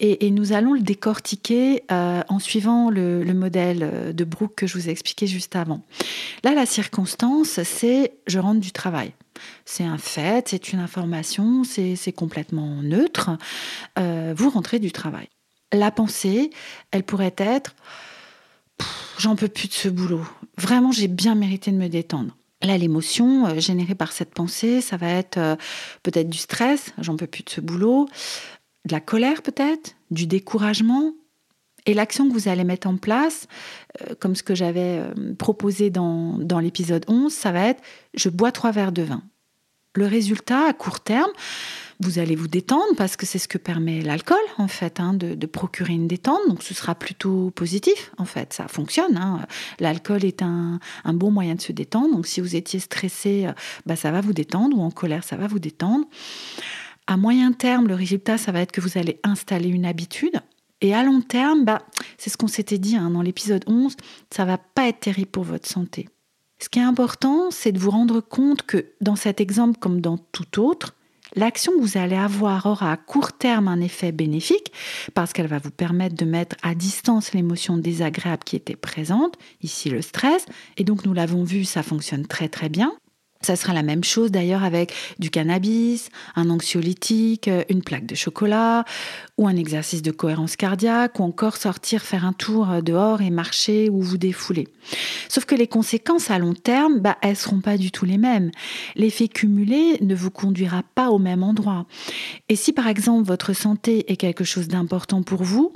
Et, 0.00 0.30
nous 0.30 0.52
allons 0.52 0.74
le 0.74 0.80
décortiquer 0.80 1.82
euh, 1.90 2.22
en 2.28 2.38
suivant 2.38 2.90
le, 2.90 3.24
le, 3.24 3.34
modèle 3.34 3.80
euh, 3.82 4.12
de 4.12 4.24
Brooke 4.24 4.54
que 4.54 4.66
je 4.66 4.78
vous 4.78 4.88
ai 4.88 4.92
expliqué 4.92 5.26
juste 5.26 5.56
avant. 5.56 5.82
Là, 6.44 6.54
la 6.54 6.66
circonstance, 6.66 7.62
c'est 7.62 8.12
je 8.26 8.38
rentre 8.38 8.60
du 8.60 8.72
travail. 8.72 9.12
C'est 9.64 9.84
un 9.84 9.98
fait, 9.98 10.48
c'est 10.48 10.72
une 10.72 10.80
information, 10.80 11.64
c'est 11.64 12.12
complètement 12.12 12.82
neutre. 12.82 13.30
Euh, 13.98 14.34
vous 14.36 14.50
rentrez 14.50 14.78
du 14.78 14.92
travail. 14.92 15.28
La 15.72 15.90
pensée, 15.90 16.50
elle 16.90 17.04
pourrait 17.04 17.34
être 17.36 17.74
j'en 19.18 19.36
peux 19.36 19.48
plus 19.48 19.68
de 19.68 19.72
ce 19.72 19.88
boulot. 19.88 20.26
Vraiment, 20.58 20.92
j'ai 20.92 21.08
bien 21.08 21.34
mérité 21.34 21.70
de 21.70 21.76
me 21.76 21.88
détendre. 21.88 22.36
Là, 22.62 22.76
l'émotion 22.76 23.46
euh, 23.46 23.58
générée 23.58 23.94
par 23.94 24.12
cette 24.12 24.34
pensée, 24.34 24.80
ça 24.80 24.96
va 24.96 25.08
être 25.08 25.38
euh, 25.38 25.56
peut-être 26.02 26.28
du 26.28 26.38
stress, 26.38 26.92
j'en 26.98 27.16
peux 27.16 27.26
plus 27.26 27.42
de 27.42 27.50
ce 27.50 27.60
boulot, 27.60 28.06
de 28.84 28.92
la 28.92 29.00
colère 29.00 29.42
peut-être, 29.42 29.96
du 30.10 30.26
découragement. 30.26 31.12
Et 31.86 31.94
l'action 31.94 32.28
que 32.28 32.34
vous 32.34 32.48
allez 32.48 32.64
mettre 32.64 32.86
en 32.86 32.98
place, 32.98 33.46
euh, 34.02 34.14
comme 34.18 34.36
ce 34.36 34.42
que 34.42 34.54
j'avais 34.54 35.02
proposé 35.38 35.88
dans, 35.88 36.36
dans 36.36 36.60
l'épisode 36.60 37.04
11, 37.08 37.32
ça 37.32 37.52
va 37.52 37.68
être 37.68 37.82
je 38.12 38.28
bois 38.28 38.52
trois 38.52 38.72
verres 38.72 38.92
de 38.92 39.02
vin. 39.02 39.22
Le 39.94 40.06
résultat 40.06 40.68
à 40.68 40.72
court 40.74 41.00
terme, 41.00 41.30
vous 42.00 42.18
allez 42.18 42.34
vous 42.34 42.48
détendre 42.48 42.96
parce 42.96 43.16
que 43.16 43.26
c'est 43.26 43.38
ce 43.38 43.46
que 43.46 43.58
permet 43.58 44.00
l'alcool 44.00 44.38
en 44.58 44.68
fait, 44.68 45.00
hein, 45.00 45.12
de, 45.14 45.46
procurer 45.46 45.92
une 45.92 46.08
détente. 46.08 46.40
Donc 46.48 46.62
ce 46.62 46.74
sera 46.74 46.94
plutôt 46.94 47.50
positif 47.50 48.10
en 48.18 48.24
fait, 48.24 48.52
ça 48.52 48.68
fonctionne. 48.68 49.16
Hein. 49.16 49.46
L'alcool 49.78 50.24
est 50.24 50.42
un, 50.42 50.80
bon 51.04 51.30
moyen 51.30 51.54
de 51.54 51.60
se 51.60 51.72
détendre. 51.72 52.14
Donc 52.14 52.26
si 52.26 52.40
vous 52.40 52.56
étiez 52.56 52.80
stressé, 52.80 53.46
euh, 53.46 53.52
bah, 53.86 53.96
ça 53.96 54.10
va 54.10 54.20
vous 54.20 54.32
détendre 54.32 54.78
ou 54.78 54.82
en 54.82 54.90
colère, 54.90 55.24
ça 55.24 55.36
va 55.36 55.46
vous 55.46 55.58
détendre. 55.58 56.06
À 57.06 57.16
moyen 57.16 57.52
terme, 57.52 57.86
le 57.86 57.94
résultat, 57.94 58.38
ça 58.38 58.52
va 58.52 58.60
être 58.60 58.72
que 58.72 58.80
vous 58.80 58.96
allez 58.96 59.20
installer 59.22 59.68
une 59.68 59.84
habitude. 59.84 60.40
Et 60.80 60.94
à 60.94 61.02
long 61.02 61.20
terme, 61.20 61.64
bah, 61.64 61.82
c'est 62.16 62.30
ce 62.30 62.38
qu'on 62.38 62.48
s'était 62.48 62.78
dit 62.78 62.96
hein, 62.96 63.10
dans 63.10 63.22
l'épisode 63.22 63.64
11, 63.66 63.96
ça 64.30 64.46
va 64.46 64.56
pas 64.56 64.88
être 64.88 65.00
terrible 65.00 65.30
pour 65.30 65.44
votre 65.44 65.68
santé. 65.68 66.08
Ce 66.58 66.68
qui 66.68 66.78
est 66.78 66.82
important, 66.82 67.50
c'est 67.50 67.72
de 67.72 67.78
vous 67.78 67.90
rendre 67.90 68.20
compte 68.20 68.62
que 68.62 68.86
dans 69.00 69.16
cet 69.16 69.40
exemple 69.40 69.78
comme 69.78 70.00
dans 70.00 70.18
tout 70.18 70.60
autre, 70.60 70.94
L'action 71.36 71.72
que 71.72 71.80
vous 71.80 71.98
allez 71.98 72.16
avoir 72.16 72.66
aura 72.66 72.92
à 72.92 72.96
court 72.96 73.32
terme 73.32 73.68
un 73.68 73.80
effet 73.80 74.12
bénéfique 74.12 74.72
parce 75.14 75.32
qu'elle 75.32 75.46
va 75.46 75.58
vous 75.58 75.70
permettre 75.70 76.16
de 76.16 76.24
mettre 76.24 76.56
à 76.62 76.74
distance 76.74 77.32
l'émotion 77.32 77.76
désagréable 77.76 78.44
qui 78.44 78.56
était 78.56 78.76
présente, 78.76 79.36
ici 79.62 79.90
le 79.90 80.02
stress, 80.02 80.46
et 80.76 80.84
donc 80.84 81.04
nous 81.04 81.12
l'avons 81.12 81.44
vu, 81.44 81.64
ça 81.64 81.82
fonctionne 81.82 82.26
très 82.26 82.48
très 82.48 82.68
bien. 82.68 82.92
Ça 83.42 83.56
sera 83.56 83.72
la 83.72 83.82
même 83.82 84.04
chose 84.04 84.30
d'ailleurs 84.30 84.64
avec 84.64 84.92
du 85.18 85.30
cannabis, 85.30 86.10
un 86.36 86.50
anxiolytique, 86.50 87.48
euh, 87.48 87.64
une 87.70 87.82
plaque 87.82 88.04
de 88.04 88.14
chocolat 88.14 88.84
ou 89.38 89.48
un 89.48 89.56
exercice 89.56 90.02
de 90.02 90.10
cohérence 90.10 90.56
cardiaque 90.56 91.18
ou 91.18 91.22
encore 91.22 91.56
sortir 91.56 92.02
faire 92.02 92.26
un 92.26 92.34
tour 92.34 92.70
euh, 92.70 92.80
dehors 92.82 93.22
et 93.22 93.30
marcher 93.30 93.88
ou 93.88 94.02
vous 94.02 94.18
défouler. 94.18 94.68
Sauf 95.30 95.46
que 95.46 95.54
les 95.54 95.66
conséquences 95.66 96.30
à 96.30 96.38
long 96.38 96.52
terme, 96.52 96.98
bah, 96.98 97.16
elles 97.22 97.36
seront 97.36 97.62
pas 97.62 97.78
du 97.78 97.90
tout 97.90 98.04
les 98.04 98.18
mêmes. 98.18 98.50
L'effet 98.94 99.28
cumulé 99.28 99.96
ne 100.02 100.14
vous 100.14 100.30
conduira 100.30 100.82
pas 100.94 101.08
au 101.08 101.18
même 101.18 101.42
endroit. 101.42 101.86
Et 102.50 102.56
si 102.56 102.74
par 102.74 102.88
exemple 102.88 103.26
votre 103.26 103.54
santé 103.54 104.12
est 104.12 104.16
quelque 104.16 104.44
chose 104.44 104.68
d'important 104.68 105.22
pour 105.22 105.42
vous, 105.44 105.72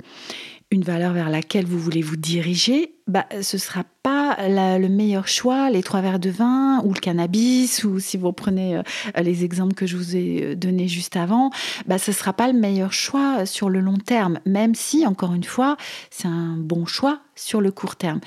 une 0.71 0.83
valeur 0.83 1.13
vers 1.13 1.29
laquelle 1.29 1.65
vous 1.65 1.79
voulez 1.79 2.01
vous 2.01 2.15
diriger, 2.15 2.95
bah, 3.07 3.25
ce 3.41 3.55
ne 3.55 3.59
sera 3.59 3.83
pas 4.03 4.35
le 4.49 4.87
meilleur 4.87 5.27
choix, 5.27 5.69
les 5.69 5.83
trois 5.83 6.01
verres 6.01 6.19
de 6.19 6.29
vin 6.29 6.81
ou 6.83 6.93
le 6.93 6.99
cannabis, 6.99 7.83
ou 7.83 7.99
si 7.99 8.17
vous 8.17 8.33
prenez 8.33 8.77
euh, 8.77 8.81
les 9.21 9.43
exemples 9.43 9.75
que 9.75 9.85
je 9.85 9.95
vous 9.95 10.15
ai 10.15 10.43
euh, 10.43 10.55
donnés 10.55 10.87
juste 10.87 11.15
avant, 11.15 11.51
bah, 11.85 11.97
ce 11.97 12.11
ne 12.11 12.15
sera 12.15 12.33
pas 12.33 12.51
le 12.51 12.57
meilleur 12.57 12.93
choix 12.93 13.45
sur 13.45 13.69
le 13.69 13.79
long 13.79 13.97
terme, 13.97 14.39
même 14.45 14.75
si, 14.75 15.05
encore 15.05 15.33
une 15.33 15.43
fois, 15.43 15.77
c'est 16.09 16.27
un 16.27 16.55
bon 16.57 16.85
choix 16.85 17.19
sur 17.35 17.61
le 17.61 17.71
court 17.71 17.95
terme. 17.95 18.19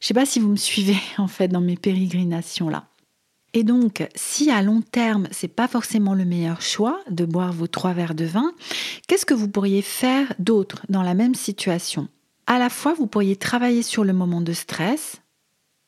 Je 0.00 0.06
ne 0.06 0.08
sais 0.08 0.14
pas 0.14 0.26
si 0.26 0.40
vous 0.40 0.50
me 0.50 0.56
suivez 0.56 0.96
en 1.18 1.28
fait 1.28 1.48
dans 1.48 1.60
mes 1.60 1.76
pérégrinations 1.76 2.68
là. 2.68 2.84
Et 3.56 3.62
donc, 3.62 4.06
si 4.16 4.50
à 4.50 4.62
long 4.62 4.82
terme, 4.82 5.28
c'est 5.30 5.48
pas 5.48 5.68
forcément 5.68 6.14
le 6.14 6.24
meilleur 6.24 6.60
choix 6.60 7.00
de 7.08 7.24
boire 7.24 7.52
vos 7.52 7.68
trois 7.68 7.92
verres 7.92 8.16
de 8.16 8.24
vin, 8.24 8.52
qu'est-ce 9.06 9.24
que 9.24 9.32
vous 9.32 9.48
pourriez 9.48 9.80
faire 9.80 10.34
d'autre 10.40 10.84
dans 10.88 11.04
la 11.04 11.14
même 11.14 11.36
situation? 11.36 12.08
À 12.48 12.58
la 12.58 12.68
fois, 12.68 12.94
vous 12.94 13.06
pourriez 13.06 13.36
travailler 13.36 13.82
sur 13.82 14.02
le 14.02 14.12
moment 14.12 14.40
de 14.40 14.52
stress, 14.52 15.22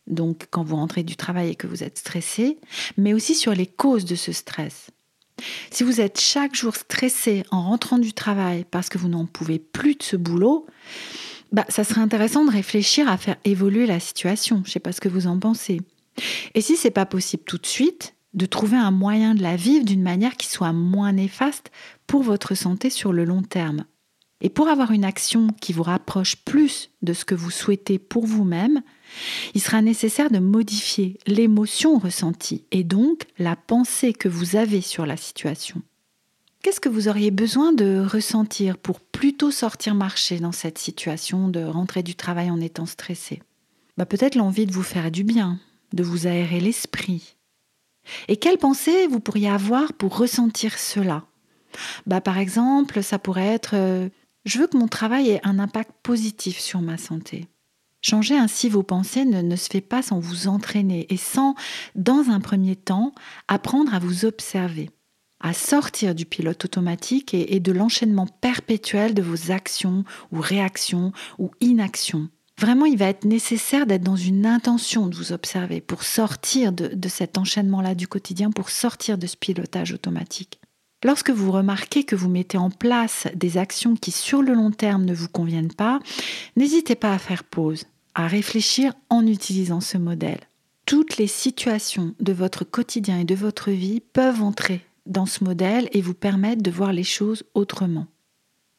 donc 0.06 0.46
quand 0.50 0.62
vous 0.62 0.76
rentrez 0.76 1.02
du 1.02 1.16
travail 1.16 1.50
et 1.50 1.54
que 1.56 1.66
vous 1.66 1.82
êtes 1.82 1.98
stressé, 1.98 2.58
mais 2.96 3.12
aussi 3.12 3.34
sur 3.34 3.52
les 3.52 3.66
causes 3.66 4.04
de 4.04 4.14
ce 4.14 4.30
stress. 4.30 4.90
Si 5.72 5.82
vous 5.82 6.00
êtes 6.00 6.20
chaque 6.20 6.54
jour 6.54 6.74
stressé 6.76 7.42
en 7.50 7.62
rentrant 7.62 7.98
du 7.98 8.12
travail 8.12 8.64
parce 8.70 8.88
que 8.88 8.96
vous 8.96 9.08
n'en 9.08 9.26
pouvez 9.26 9.58
plus 9.58 9.96
de 9.96 10.02
ce 10.04 10.16
boulot, 10.16 10.66
bah, 11.50 11.66
ça 11.68 11.82
serait 11.82 12.00
intéressant 12.00 12.44
de 12.44 12.50
réfléchir 12.52 13.08
à 13.08 13.16
faire 13.16 13.36
évoluer 13.44 13.86
la 13.86 14.00
situation. 14.00 14.62
Je 14.64 14.68
ne 14.68 14.72
sais 14.72 14.80
pas 14.80 14.92
ce 14.92 15.00
que 15.00 15.08
vous 15.08 15.26
en 15.26 15.38
pensez. 15.38 15.80
Et 16.54 16.60
si 16.60 16.76
c'est 16.76 16.90
pas 16.90 17.06
possible 17.06 17.44
tout 17.44 17.58
de 17.58 17.66
suite, 17.66 18.14
de 18.34 18.46
trouver 18.46 18.76
un 18.76 18.90
moyen 18.90 19.34
de 19.34 19.42
la 19.42 19.56
vivre 19.56 19.84
d'une 19.84 20.02
manière 20.02 20.36
qui 20.36 20.46
soit 20.46 20.72
moins 20.72 21.12
néfaste 21.12 21.70
pour 22.06 22.22
votre 22.22 22.54
santé 22.54 22.90
sur 22.90 23.12
le 23.12 23.24
long 23.24 23.42
terme. 23.42 23.84
Et 24.42 24.50
pour 24.50 24.68
avoir 24.68 24.90
une 24.90 25.04
action 25.04 25.48
qui 25.62 25.72
vous 25.72 25.82
rapproche 25.82 26.36
plus 26.36 26.90
de 27.00 27.14
ce 27.14 27.24
que 27.24 27.34
vous 27.34 27.50
souhaitez 27.50 27.98
pour 27.98 28.26
vous-même, 28.26 28.82
il 29.54 29.62
sera 29.62 29.80
nécessaire 29.80 30.30
de 30.30 30.38
modifier 30.38 31.18
l'émotion 31.26 31.98
ressentie 31.98 32.64
et 32.70 32.84
donc 32.84 33.24
la 33.38 33.56
pensée 33.56 34.12
que 34.12 34.28
vous 34.28 34.56
avez 34.56 34.82
sur 34.82 35.06
la 35.06 35.16
situation. 35.16 35.80
Qu'est-ce 36.62 36.80
que 36.80 36.90
vous 36.90 37.08
auriez 37.08 37.30
besoin 37.30 37.72
de 37.72 38.04
ressentir 38.06 38.76
pour 38.76 39.00
plutôt 39.00 39.50
sortir 39.50 39.94
marcher 39.94 40.40
dans 40.40 40.52
cette 40.52 40.78
situation 40.78 41.48
de 41.48 41.62
rentrer 41.62 42.02
du 42.02 42.14
travail 42.14 42.50
en 42.50 42.60
étant 42.60 42.86
stressé? 42.86 43.40
Bah 43.96 44.04
Peut-être 44.04 44.34
l'envie 44.34 44.66
de 44.66 44.72
vous 44.72 44.82
faire 44.82 45.10
du 45.10 45.24
bien, 45.24 45.58
de 45.96 46.04
vous 46.04 46.26
aérer 46.26 46.60
l'esprit. 46.60 47.36
Et 48.28 48.36
quelle 48.36 48.58
pensée 48.58 49.06
vous 49.08 49.20
pourriez 49.20 49.48
avoir 49.48 49.92
pour 49.92 50.16
ressentir 50.16 50.78
cela? 50.78 51.24
Bah, 52.06 52.20
Par 52.20 52.38
exemple, 52.38 53.02
ça 53.02 53.18
pourrait 53.18 53.46
être 53.46 53.74
euh, 53.74 54.08
Je 54.44 54.58
veux 54.58 54.66
que 54.66 54.76
mon 54.76 54.88
travail 54.88 55.30
ait 55.30 55.40
un 55.42 55.58
impact 55.58 55.90
positif 56.02 56.60
sur 56.60 56.80
ma 56.80 56.98
santé. 56.98 57.48
Changer 58.02 58.38
ainsi 58.38 58.68
vos 58.68 58.84
pensées 58.84 59.24
ne, 59.24 59.42
ne, 59.42 59.56
se 59.56 59.68
fait 59.68 59.80
pas 59.80 60.02
sans 60.02 60.20
vous 60.20 60.46
entraîner 60.46 61.06
et 61.12 61.16
sans, 61.16 61.56
dans 61.96 62.30
un 62.30 62.38
premier 62.38 62.76
temps, 62.76 63.12
apprendre 63.48 63.92
à 63.92 63.98
vous 63.98 64.24
observer, 64.24 64.90
à 65.40 65.52
sortir 65.52 66.14
du 66.14 66.24
pilote 66.24 66.64
automatique 66.64 67.34
et 67.34 67.58
de 67.58 67.72
l'enchaînement 67.72 68.26
perpétuel 68.26 69.14
de 69.14 69.22
vos 69.22 69.50
actions 69.50 70.04
ou 70.30 70.40
réactions 70.40 71.12
ou 71.38 71.50
inactions 71.60 72.28
Vraiment, 72.58 72.86
il 72.86 72.96
va 72.96 73.06
être 73.06 73.26
nécessaire 73.26 73.86
d'être 73.86 74.02
dans 74.02 74.16
une 74.16 74.46
intention 74.46 75.06
de 75.06 75.14
vous 75.14 75.32
observer 75.32 75.82
pour 75.82 76.04
sortir 76.04 76.72
de, 76.72 77.08
cet 77.08 77.36
enchaînement-là 77.36 77.94
du 77.94 78.08
quotidien, 78.08 78.50
pour 78.50 78.70
sortir 78.70 79.18
de 79.18 79.26
ce 79.26 79.36
pilotage 79.36 79.92
automatique. 79.92 80.58
Lorsque 81.04 81.30
vous 81.30 81.52
remarquez 81.52 82.04
que 82.04 82.16
vous 82.16 82.30
mettez 82.30 82.56
en 82.56 82.70
place 82.70 83.28
des 83.34 83.58
actions 83.58 83.94
qui 83.94 84.10
sur 84.10 84.40
le 84.40 84.54
long 84.54 84.70
terme 84.70 85.04
ne 85.04 85.14
vous 85.14 85.28
conviennent 85.28 85.72
pas, 85.72 86.00
n'hésitez 86.56 86.94
pas 86.94 87.12
à 87.12 87.18
faire 87.18 87.44
pause, 87.44 87.84
à 88.14 88.26
réfléchir 88.26 88.94
en 89.10 89.26
utilisant 89.26 89.82
ce 89.82 89.98
modèle. 89.98 90.40
Toutes 90.86 91.18
les 91.18 91.26
situations 91.26 92.14
de 92.20 92.32
votre 92.32 92.64
quotidien 92.64 93.18
et 93.18 93.24
de 93.24 93.34
votre 93.34 93.70
vie 93.70 94.00
peuvent 94.00 94.42
entrer 94.42 94.80
dans 95.04 95.26
ce 95.26 95.44
modèle 95.44 95.88
et 95.92 96.00
vous 96.00 96.14
permettre 96.14 96.62
de 96.62 96.70
voir 96.70 96.92
les 96.92 97.04
choses 97.04 97.44
autrement. 97.54 98.06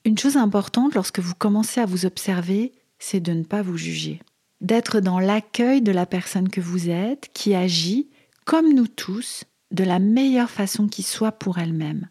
Une 0.03 0.17
chose 0.17 0.37
importante 0.37 0.95
lorsque 0.95 1.19
vous 1.19 1.35
commencez 1.35 1.79
à 1.79 1.85
vous 1.85 2.05
observer, 2.05 2.71
c'est 2.99 3.19
de 3.19 3.33
ne 3.33 3.43
pas 3.43 3.61
vous 3.61 3.77
juger, 3.77 4.21
d'être 4.61 4.99
dans 4.99 5.19
l'accueil 5.19 5.81
de 5.81 5.91
la 5.91 6.05
personne 6.05 6.49
que 6.49 6.61
vous 6.61 6.89
êtes, 6.89 7.29
qui 7.33 7.53
agit, 7.55 8.09
comme 8.45 8.73
nous 8.73 8.87
tous, 8.87 9.43
de 9.71 9.83
la 9.83 9.99
meilleure 9.99 10.49
façon 10.49 10.87
qui 10.87 11.03
soit 11.03 11.33
pour 11.33 11.57
elle-même. 11.57 12.07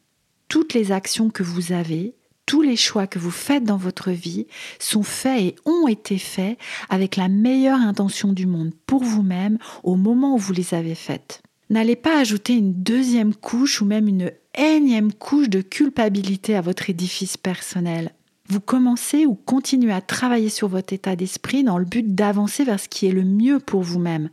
Toutes 0.48 0.74
les 0.74 0.92
actions 0.92 1.30
que 1.30 1.42
vous 1.42 1.72
avez, 1.72 2.14
tous 2.46 2.62
les 2.62 2.76
choix 2.76 3.08
que 3.08 3.18
vous 3.18 3.32
faites 3.32 3.64
dans 3.64 3.76
votre 3.76 4.12
vie 4.12 4.46
sont 4.78 5.02
faits 5.02 5.42
et 5.42 5.56
ont 5.64 5.88
été 5.88 6.16
faits 6.18 6.58
avec 6.88 7.16
la 7.16 7.28
meilleure 7.28 7.80
intention 7.80 8.32
du 8.32 8.46
monde 8.46 8.72
pour 8.86 9.02
vous-même 9.02 9.58
au 9.82 9.96
moment 9.96 10.34
où 10.34 10.38
vous 10.38 10.52
les 10.52 10.72
avez 10.72 10.94
faites. 10.94 11.42
N'allez 11.68 11.96
pas 11.96 12.20
ajouter 12.20 12.54
une 12.54 12.74
deuxième 12.74 13.34
couche 13.34 13.80
ou 13.80 13.84
même 13.84 14.06
une 14.06 14.30
énième 14.54 15.12
couche 15.12 15.48
de 15.48 15.60
culpabilité 15.60 16.54
à 16.54 16.60
votre 16.60 16.88
édifice 16.88 17.36
personnel 17.36 18.12
vous 18.48 18.60
commencez 18.60 19.26
ou 19.26 19.34
continuez 19.34 19.92
à 19.92 20.00
travailler 20.00 20.48
sur 20.48 20.68
votre 20.68 20.92
état 20.92 21.16
d'esprit 21.16 21.64
dans 21.64 21.78
le 21.78 21.84
but 21.84 22.14
d'avancer 22.14 22.64
vers 22.64 22.80
ce 22.80 22.88
qui 22.88 23.06
est 23.06 23.12
le 23.12 23.24
mieux 23.24 23.58
pour 23.58 23.82
vous-même. 23.82 24.30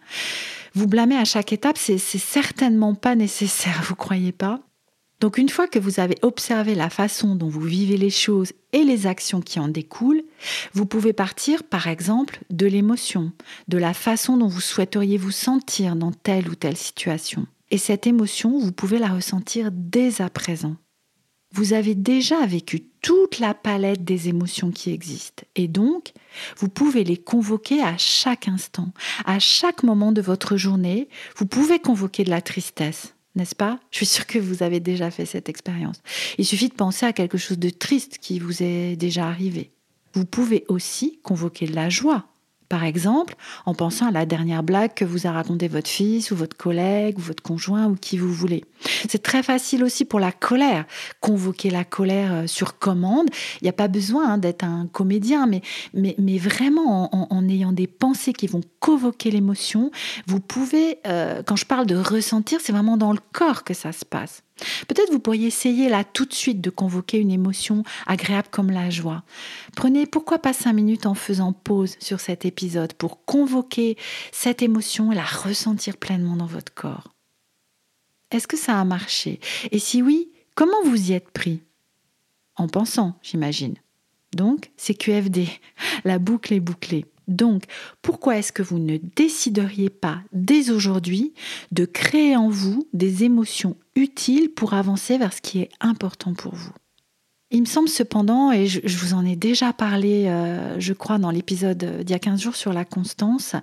Vous 0.73 0.87
blâmer 0.87 1.17
à 1.17 1.25
chaque 1.25 1.53
étape, 1.53 1.77
c'est 1.77 1.97
certainement 1.97 2.95
pas 2.95 3.15
nécessaire, 3.15 3.83
vous 3.87 3.95
croyez 3.95 4.31
pas? 4.31 4.59
Donc 5.19 5.37
une 5.37 5.47
fois 5.47 5.67
que 5.67 5.79
vous 5.79 6.01
avez 6.01 6.17
observé 6.21 6.75
la 6.75 6.89
façon 6.89 7.35
dont 7.35 7.47
vous 7.47 7.61
vivez 7.61 7.95
les 7.95 8.09
choses 8.09 8.51
et 8.73 8.83
les 8.83 9.07
actions 9.07 9.39
qui 9.39 9.57
en 9.57 9.69
découlent, 9.69 10.23
vous 10.73 10.85
pouvez 10.85 11.13
partir 11.13 11.63
par 11.63 11.87
exemple 11.87 12.39
de 12.49 12.65
l'émotion, 12.65 13.31
de 13.69 13.77
la 13.77 13.93
façon 13.93 14.35
dont 14.35 14.49
vous 14.49 14.59
souhaiteriez 14.59 15.17
vous 15.17 15.31
sentir 15.31 15.95
dans 15.95 16.11
telle 16.11 16.49
ou 16.49 16.55
telle 16.55 16.75
situation. 16.75 17.47
Et 17.71 17.77
cette 17.77 18.05
émotion, 18.05 18.59
vous 18.59 18.73
pouvez 18.73 18.99
la 18.99 19.07
ressentir 19.07 19.69
dès 19.71 20.21
à 20.21 20.29
présent. 20.29 20.75
Vous 21.53 21.73
avez 21.73 21.93
déjà 21.93 22.45
vécu 22.45 22.85
toute 23.01 23.39
la 23.39 23.53
palette 23.53 24.03
des 24.03 24.27
émotions 24.27 24.71
qui 24.71 24.91
existent. 24.91 25.43
Et 25.55 25.67
donc, 25.67 26.13
vous 26.57 26.67
pouvez 26.67 27.03
les 27.03 27.17
convoquer 27.17 27.81
à 27.81 27.95
chaque 27.97 28.47
instant. 28.47 28.91
À 29.25 29.37
chaque 29.39 29.83
moment 29.83 30.11
de 30.11 30.21
votre 30.21 30.57
journée, 30.57 31.09
vous 31.37 31.45
pouvez 31.45 31.79
convoquer 31.79 32.23
de 32.23 32.31
la 32.31 32.41
tristesse 32.41 33.13
n'est-ce 33.35 33.55
pas? 33.55 33.79
Je 33.89 33.97
suis 33.97 34.05
sûre 34.05 34.27
que 34.27 34.37
vous 34.37 34.61
avez 34.61 34.79
déjà 34.79 35.09
fait 35.09 35.25
cette 35.25 35.49
expérience. 35.49 36.01
Il 36.37 36.45
suffit 36.45 36.69
de 36.69 36.75
penser 36.75 37.05
à 37.05 37.13
quelque 37.13 37.37
chose 37.37 37.57
de 37.57 37.69
triste 37.69 38.19
qui 38.19 38.39
vous 38.39 38.61
est 38.61 38.95
déjà 38.95 39.27
arrivé. 39.27 39.71
Vous 40.13 40.25
pouvez 40.25 40.65
aussi 40.67 41.19
convoquer 41.23 41.65
de 41.65 41.73
la 41.73 41.89
joie 41.89 42.27
par 42.73 42.85
exemple, 42.85 43.35
en 43.67 43.75
pensant 43.75 44.07
à 44.07 44.11
la 44.11 44.25
dernière 44.25 44.63
blague 44.63 44.95
que 44.95 45.05
vous 45.05 45.27
a 45.27 45.31
raconté 45.31 45.67
votre 45.67 45.87
fils 45.87 46.31
ou 46.31 46.35
votre 46.35 46.57
collègue 46.57 47.19
ou 47.19 47.21
votre 47.21 47.43
conjoint 47.43 47.85
ou 47.85 47.95
qui 47.95 48.17
vous 48.17 48.33
voulez. 48.33 48.65
C'est 49.07 49.21
très 49.21 49.43
facile 49.43 49.83
aussi 49.83 50.05
pour 50.05 50.19
la 50.19 50.31
colère. 50.31 50.85
Convoquer 51.19 51.69
la 51.69 51.83
colère 51.83 52.33
euh, 52.33 52.47
sur 52.47 52.79
commande. 52.79 53.27
Il 53.61 53.65
n'y 53.65 53.69
a 53.69 53.73
pas 53.73 53.87
besoin 53.87 54.27
hein, 54.27 54.37
d'être 54.39 54.63
un 54.63 54.87
comédien, 54.91 55.45
mais, 55.45 55.61
mais, 55.93 56.15
mais 56.17 56.39
vraiment 56.39 57.13
en, 57.13 57.47
ayant 57.47 57.73
des 57.73 57.85
pensées 57.85 58.33
qui 58.33 58.47
vont 58.47 58.61
convoquer 58.79 59.29
l'émotion, 59.29 59.91
vous 60.25 60.39
pouvez, 60.39 60.97
euh, 61.05 61.43
quand 61.45 61.55
je 61.55 61.67
parle 61.67 61.85
de 61.85 61.95
ressentir, 61.95 62.59
c'est 62.59 62.71
vraiment 62.71 62.97
dans 62.97 63.13
le 63.13 63.19
corps 63.33 63.63
que 63.63 63.75
ça 63.75 63.91
se 63.91 64.03
passe. 64.03 64.42
Peut-être 64.87 65.11
vous 65.11 65.19
pourriez 65.19 65.47
essayer 65.47 65.89
là 65.89 66.03
tout 66.03 66.25
de 66.25 66.33
suite 66.33 66.61
de 66.61 66.69
convoquer 66.69 67.17
une 67.17 67.31
émotion 67.31 67.83
agréable 68.05 68.49
comme 68.51 68.71
la 68.71 68.89
joie. 68.89 69.23
Prenez 69.75 70.05
pourquoi 70.05 70.39
pas 70.39 70.53
cinq 70.53 70.73
minutes 70.73 71.05
en 71.05 71.15
faisant 71.15 71.53
pause 71.53 71.95
sur 71.99 72.19
cet 72.19 72.45
épisode 72.45 72.93
pour 72.93 73.25
convoquer 73.25 73.97
cette 74.31 74.61
émotion 74.61 75.11
et 75.11 75.15
la 75.15 75.25
ressentir 75.25 75.97
pleinement 75.97 76.35
dans 76.35 76.45
votre 76.45 76.73
corps. 76.73 77.13
Est-ce 78.31 78.47
que 78.47 78.57
ça 78.57 78.79
a 78.79 78.83
marché? 78.83 79.39
Et 79.71 79.79
si 79.79 80.01
oui, 80.01 80.31
comment 80.55 80.83
vous 80.85 81.09
y 81.09 81.13
êtes 81.13 81.29
pris? 81.29 81.61
En 82.55 82.67
pensant, 82.67 83.17
j'imagine. 83.21 83.75
Donc, 84.35 84.71
c'est 84.77 84.95
QFD. 84.95 85.47
La 86.03 86.19
boucle 86.19 86.53
est 86.53 86.59
bouclée. 86.59 87.05
Donc, 87.27 87.63
pourquoi 88.01 88.37
est-ce 88.37 88.51
que 88.51 88.63
vous 88.63 88.79
ne 88.79 88.97
décideriez 89.15 89.89
pas 89.89 90.19
dès 90.31 90.69
aujourd'hui 90.69 91.33
de 91.71 91.85
créer 91.85 92.35
en 92.35 92.49
vous 92.49 92.87
des 92.93 93.23
émotions 93.23 93.77
utiles 93.95 94.49
pour 94.49 94.73
avancer 94.73 95.17
vers 95.17 95.33
ce 95.33 95.41
qui 95.41 95.59
est 95.59 95.69
important 95.79 96.33
pour 96.33 96.55
vous? 96.55 96.73
Il 97.55 97.61
me 97.61 97.65
semble 97.67 97.87
cependant, 97.87 98.51
et 98.51 98.65
je, 98.65 98.97
vous 98.97 99.13
en 99.13 99.23
ai 99.23 99.35
déjà 99.35 99.73
parlé, 99.73 100.25
euh, 100.25 100.79
je 100.79 100.91
crois, 100.91 101.19
dans 101.19 101.29
l'épisode 101.29 102.01
d'il 102.01 102.09
y 102.09 102.15
a 102.15 102.19
15 102.19 102.41
jours 102.41 102.55
sur 102.55 102.73
la 102.73 102.83
constance, 102.83 103.55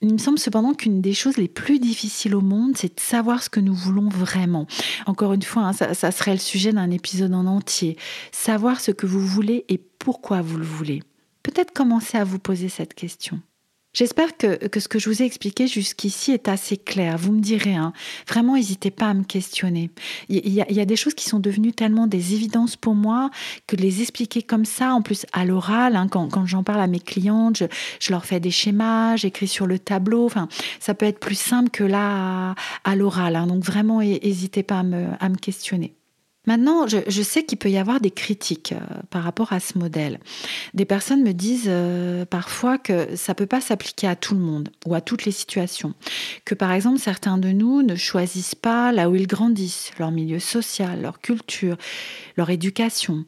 il 0.00 0.14
me 0.14 0.18
semble 0.18 0.38
cependant 0.38 0.72
qu'une 0.72 1.02
des 1.02 1.12
choses 1.12 1.36
les 1.36 1.46
plus 1.46 1.78
difficiles 1.78 2.34
au 2.34 2.40
monde, 2.40 2.72
c'est 2.78 2.96
de 2.96 3.00
savoir 3.00 3.42
ce 3.42 3.50
que 3.50 3.60
nous 3.60 3.74
voulons 3.74 4.08
vraiment. 4.08 4.66
Encore 5.04 5.34
une 5.34 5.42
fois, 5.42 5.64
hein, 5.64 5.72
ça, 5.74 5.92
ça 5.92 6.10
serait 6.10 6.32
le 6.32 6.38
sujet 6.38 6.72
d'un 6.72 6.90
épisode 6.90 7.34
en 7.34 7.44
entier. 7.44 7.98
Savoir 8.32 8.80
ce 8.80 8.92
que 8.92 9.04
vous 9.04 9.20
voulez 9.20 9.66
et 9.68 9.76
pourquoi 9.76 10.40
vous 10.40 10.56
le 10.56 10.64
voulez 10.64 11.02
peut-être 11.50 11.72
commencer 11.72 12.18
à 12.18 12.24
vous 12.24 12.38
poser 12.38 12.68
cette 12.68 12.94
question. 12.94 13.40
J'espère 13.94 14.36
que, 14.36 14.58
ce 14.78 14.86
que 14.86 14.98
je 14.98 15.08
vous 15.08 15.22
ai 15.22 15.24
expliqué 15.24 15.66
jusqu'ici 15.66 16.32
est 16.32 16.46
assez 16.46 16.76
clair. 16.76 17.16
Vous 17.16 17.32
me 17.32 17.40
direz, 17.40 17.74
hein, 17.74 17.94
vraiment, 18.28 18.54
n'hésitez 18.54 18.90
pas 18.90 19.06
à 19.06 19.14
me 19.14 19.24
questionner. 19.24 19.90
Il 20.28 20.46
y, 20.52 20.60
a, 20.60 20.84
des 20.84 20.94
choses 20.94 21.14
qui 21.14 21.24
sont 21.24 21.40
devenues 21.40 21.72
tellement 21.72 22.06
des 22.06 22.34
évidences 22.34 22.76
pour 22.76 22.94
moi 22.94 23.30
que 23.66 23.76
les 23.76 24.02
expliquer 24.02 24.42
comme 24.42 24.66
ça, 24.66 24.92
en 24.92 25.00
plus 25.00 25.24
à 25.32 25.46
l'oral, 25.46 25.96
hein, 25.96 26.06
quand, 26.08 26.44
j'en 26.44 26.62
parle 26.62 26.82
à 26.82 26.86
mes 26.86 27.00
clientes, 27.00 27.62
je, 27.98 28.10
leur 28.10 28.26
fais 28.26 28.40
des 28.40 28.50
schémas, 28.50 29.16
j'écris 29.16 29.48
sur 29.48 29.66
le 29.66 29.78
tableau. 29.78 30.26
Enfin, 30.26 30.48
ça 30.80 30.92
peut 30.92 31.06
être 31.06 31.18
plus 31.18 31.38
simple 31.38 31.70
que 31.70 31.82
là 31.82 32.54
à, 32.84 32.94
l'oral. 32.94 33.36
Hein. 33.36 33.46
donc 33.46 33.64
vraiment, 33.64 34.00
n'hésitez 34.00 34.62
pas 34.62 34.80
à 34.80 35.28
me 35.28 35.36
questionner. 35.36 35.94
Maintenant, 36.48 36.86
je, 36.86 37.22
sais 37.22 37.44
qu'il 37.44 37.58
peut 37.58 37.68
y 37.68 37.76
avoir 37.76 38.00
des 38.00 38.10
critiques 38.10 38.72
euh, 38.72 38.80
par 39.10 39.22
rapport 39.22 39.52
à 39.52 39.60
ce 39.60 39.76
modèle. 39.76 40.18
Des 40.72 40.86
personnes 40.86 41.22
me 41.22 41.32
disent 41.32 41.66
euh, 41.68 42.24
parfois 42.24 42.78
que 42.78 43.14
ça 43.16 43.32
ne 43.32 43.34
peut 43.34 43.44
pas 43.44 43.60
s'appliquer 43.60 44.06
à 44.06 44.16
tout 44.16 44.32
le 44.32 44.40
monde 44.40 44.70
ou 44.86 44.94
à 44.94 45.02
toutes 45.02 45.26
les 45.26 45.30
situations. 45.30 45.92
Que 46.46 46.54
par 46.54 46.72
exemple, 46.72 47.00
certains 47.00 47.36
de 47.36 47.50
nous 47.50 47.82
ne 47.82 47.96
choisissent 47.96 48.54
pas 48.54 48.92
là 48.92 49.10
où 49.10 49.14
ils 49.14 49.26
grandissent, 49.26 49.90
leur 49.98 50.10
milieu 50.10 50.38
social, 50.38 51.02
leur 51.02 51.20
culture, 51.20 51.76
leur 52.38 52.48
éducation. 52.48 53.26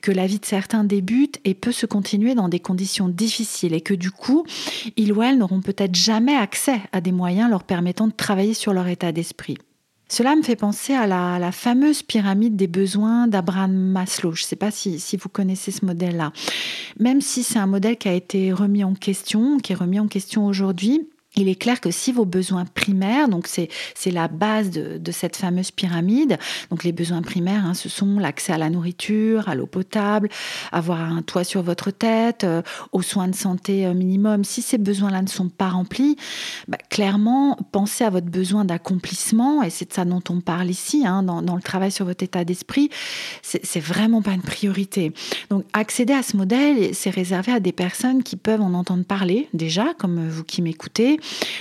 Que 0.00 0.10
la 0.10 0.26
vie 0.26 0.38
de 0.38 0.46
certains 0.46 0.84
débute 0.84 1.40
et 1.44 1.52
peut 1.52 1.70
se 1.70 1.84
continuer 1.84 2.34
dans 2.34 2.48
des 2.48 2.60
conditions 2.60 3.10
difficiles 3.10 3.74
et 3.74 3.82
que 3.82 3.92
du 3.92 4.10
coup, 4.10 4.46
ils 4.96 5.12
ou 5.12 5.22
elles 5.22 5.36
n'auront 5.36 5.60
peut-être 5.60 5.96
jamais 5.96 6.34
accès 6.34 6.80
à 6.92 7.02
des 7.02 7.12
moyens 7.12 7.50
leur 7.50 7.64
permettant 7.64 8.06
de 8.06 8.14
travailler 8.14 8.54
sur 8.54 8.72
leur 8.72 8.88
état 8.88 9.12
d'esprit. 9.12 9.58
Cela 10.14 10.36
me 10.36 10.42
fait 10.42 10.54
penser 10.54 10.92
à 10.94 11.08
la, 11.08 11.50
fameuse 11.50 12.04
pyramide 12.04 12.54
des 12.54 12.68
besoins 12.68 13.26
d'Abraham 13.26 13.72
Maslow. 13.72 14.30
Je 14.30 14.44
ne 14.44 14.46
sais 14.46 14.54
pas 14.54 14.70
si, 14.70 15.16
vous 15.20 15.28
connaissez 15.28 15.72
ce 15.72 15.84
modèle-là. 15.84 16.32
Même 17.00 17.20
si 17.20 17.42
c'est 17.42 17.58
un 17.58 17.66
modèle 17.66 17.96
qui 17.96 18.08
a 18.08 18.12
été 18.12 18.52
remis 18.52 18.84
en 18.84 18.94
question, 18.94 19.58
qui 19.58 19.72
est 19.72 19.74
remis 19.74 19.98
en 19.98 20.06
question 20.06 20.46
aujourd'hui, 20.46 21.08
il 21.36 21.48
est 21.48 21.54
clair 21.56 21.80
que 21.80 21.90
si 21.90 22.12
vos 22.12 22.24
besoins 22.24 22.64
primaires, 22.64 23.28
donc 23.28 23.48
c'est 23.48 23.68
la 24.10 24.28
base 24.28 24.70
de, 24.70 25.12
cette 25.12 25.36
fameuse 25.36 25.70
pyramide, 25.70 26.38
donc 26.70 26.84
les 26.84 26.92
besoins 26.92 27.22
primaires, 27.22 27.64
hein, 27.64 27.74
ce 27.74 27.88
sont 27.88 28.18
l'accès 28.18 28.52
à 28.52 28.58
la 28.58 28.70
nourriture, 28.70 29.48
à 29.48 29.54
l'eau 29.54 29.66
potable, 29.66 30.28
avoir 30.72 31.00
un 31.00 31.22
toit 31.22 31.44
sur 31.44 31.62
votre 31.62 31.90
tête, 31.90 32.44
euh, 32.44 32.62
aux 32.92 33.02
soins 33.02 33.28
de 33.28 33.34
santé 33.34 33.86
euh, 33.86 33.94
minimum. 33.94 34.44
Si 34.44 34.62
ces 34.62 34.78
besoins-là 34.78 35.22
ne 35.22 35.28
sont 35.28 35.48
pas 35.48 35.68
remplis, 35.68 36.16
bah, 36.68 36.78
clairement, 36.90 37.56
pensez 37.72 38.04
à 38.04 38.10
votre 38.10 38.26
besoin 38.26 38.64
d'accomplissement, 38.64 39.62
et 39.62 39.70
c'est 39.70 39.88
de 39.88 39.92
ça 39.92 40.04
dont 40.04 40.22
on 40.28 40.40
parle 40.40 40.70
ici, 40.70 41.04
hein, 41.06 41.22
dans, 41.22 41.42
dans, 41.42 41.56
le 41.56 41.62
travail 41.62 41.92
sur 41.92 42.06
votre 42.06 42.24
état 42.24 42.44
d'esprit, 42.44 42.90
c'est 43.42 43.80
vraiment 43.80 44.22
pas 44.22 44.32
une 44.32 44.42
priorité. 44.42 45.12
Donc 45.50 45.64
accéder 45.72 46.12
à 46.12 46.22
ce 46.22 46.36
modèle, 46.36 46.94
c'est 46.94 47.10
réservé 47.10 47.52
à 47.52 47.60
des 47.60 47.72
personnes 47.72 48.22
qui 48.22 48.36
peuvent 48.36 48.60
en 48.60 48.74
entendre 48.74 49.04
parler 49.04 49.48
déjà, 49.54 49.94
comme 49.98 50.28
vous 50.28 50.44
qui 50.44 50.62
m'écoutez, 50.62 51.18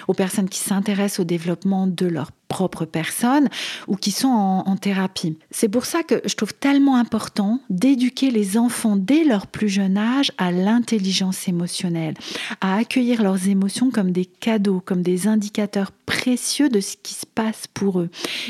aux 0.07 0.13
personnes 0.13 0.49
qui 0.49 0.59
s'intéressent 0.59 1.21
au 1.21 1.23
développement 1.23 1.87
de 1.87 2.05
leur 2.05 2.31
propre 2.53 2.85
personne 2.85 3.49
ou 3.87 3.95
qui 3.95 4.11
sont 4.11 4.27
en, 4.27 4.75
thérapie. 4.75 5.37
C'est 5.49 5.69
pour 5.69 5.85
ça 5.85 6.03
que 6.03 6.21
je 6.25 6.35
trouve 6.35 6.53
tellement 6.53 6.97
important 6.97 7.59
d'éduquer 7.71 8.29
les 8.29 8.57
enfants 8.59 8.95
dès 8.95 9.23
leur 9.23 9.47
plus 9.47 9.69
jeune 9.69 9.97
âge 9.97 10.31
à 10.37 10.51
l'intelligence 10.51 11.47
émotionnelle, 11.47 12.13
à 12.61 12.75
accueillir 12.75 13.23
leurs 13.23 13.47
émotions 13.47 13.89
comme 13.89 14.11
des 14.11 14.25
cadeaux, 14.25 14.83
comme 14.85 15.01
des 15.01 15.27
indicateurs 15.27 15.91
précieux 16.05 16.69
de 16.69 16.79
ce 16.79 16.95
qui 17.01 17.15
se 17.15 17.25
passe 17.25 17.65
pour 17.73 17.99
eux 17.99 18.09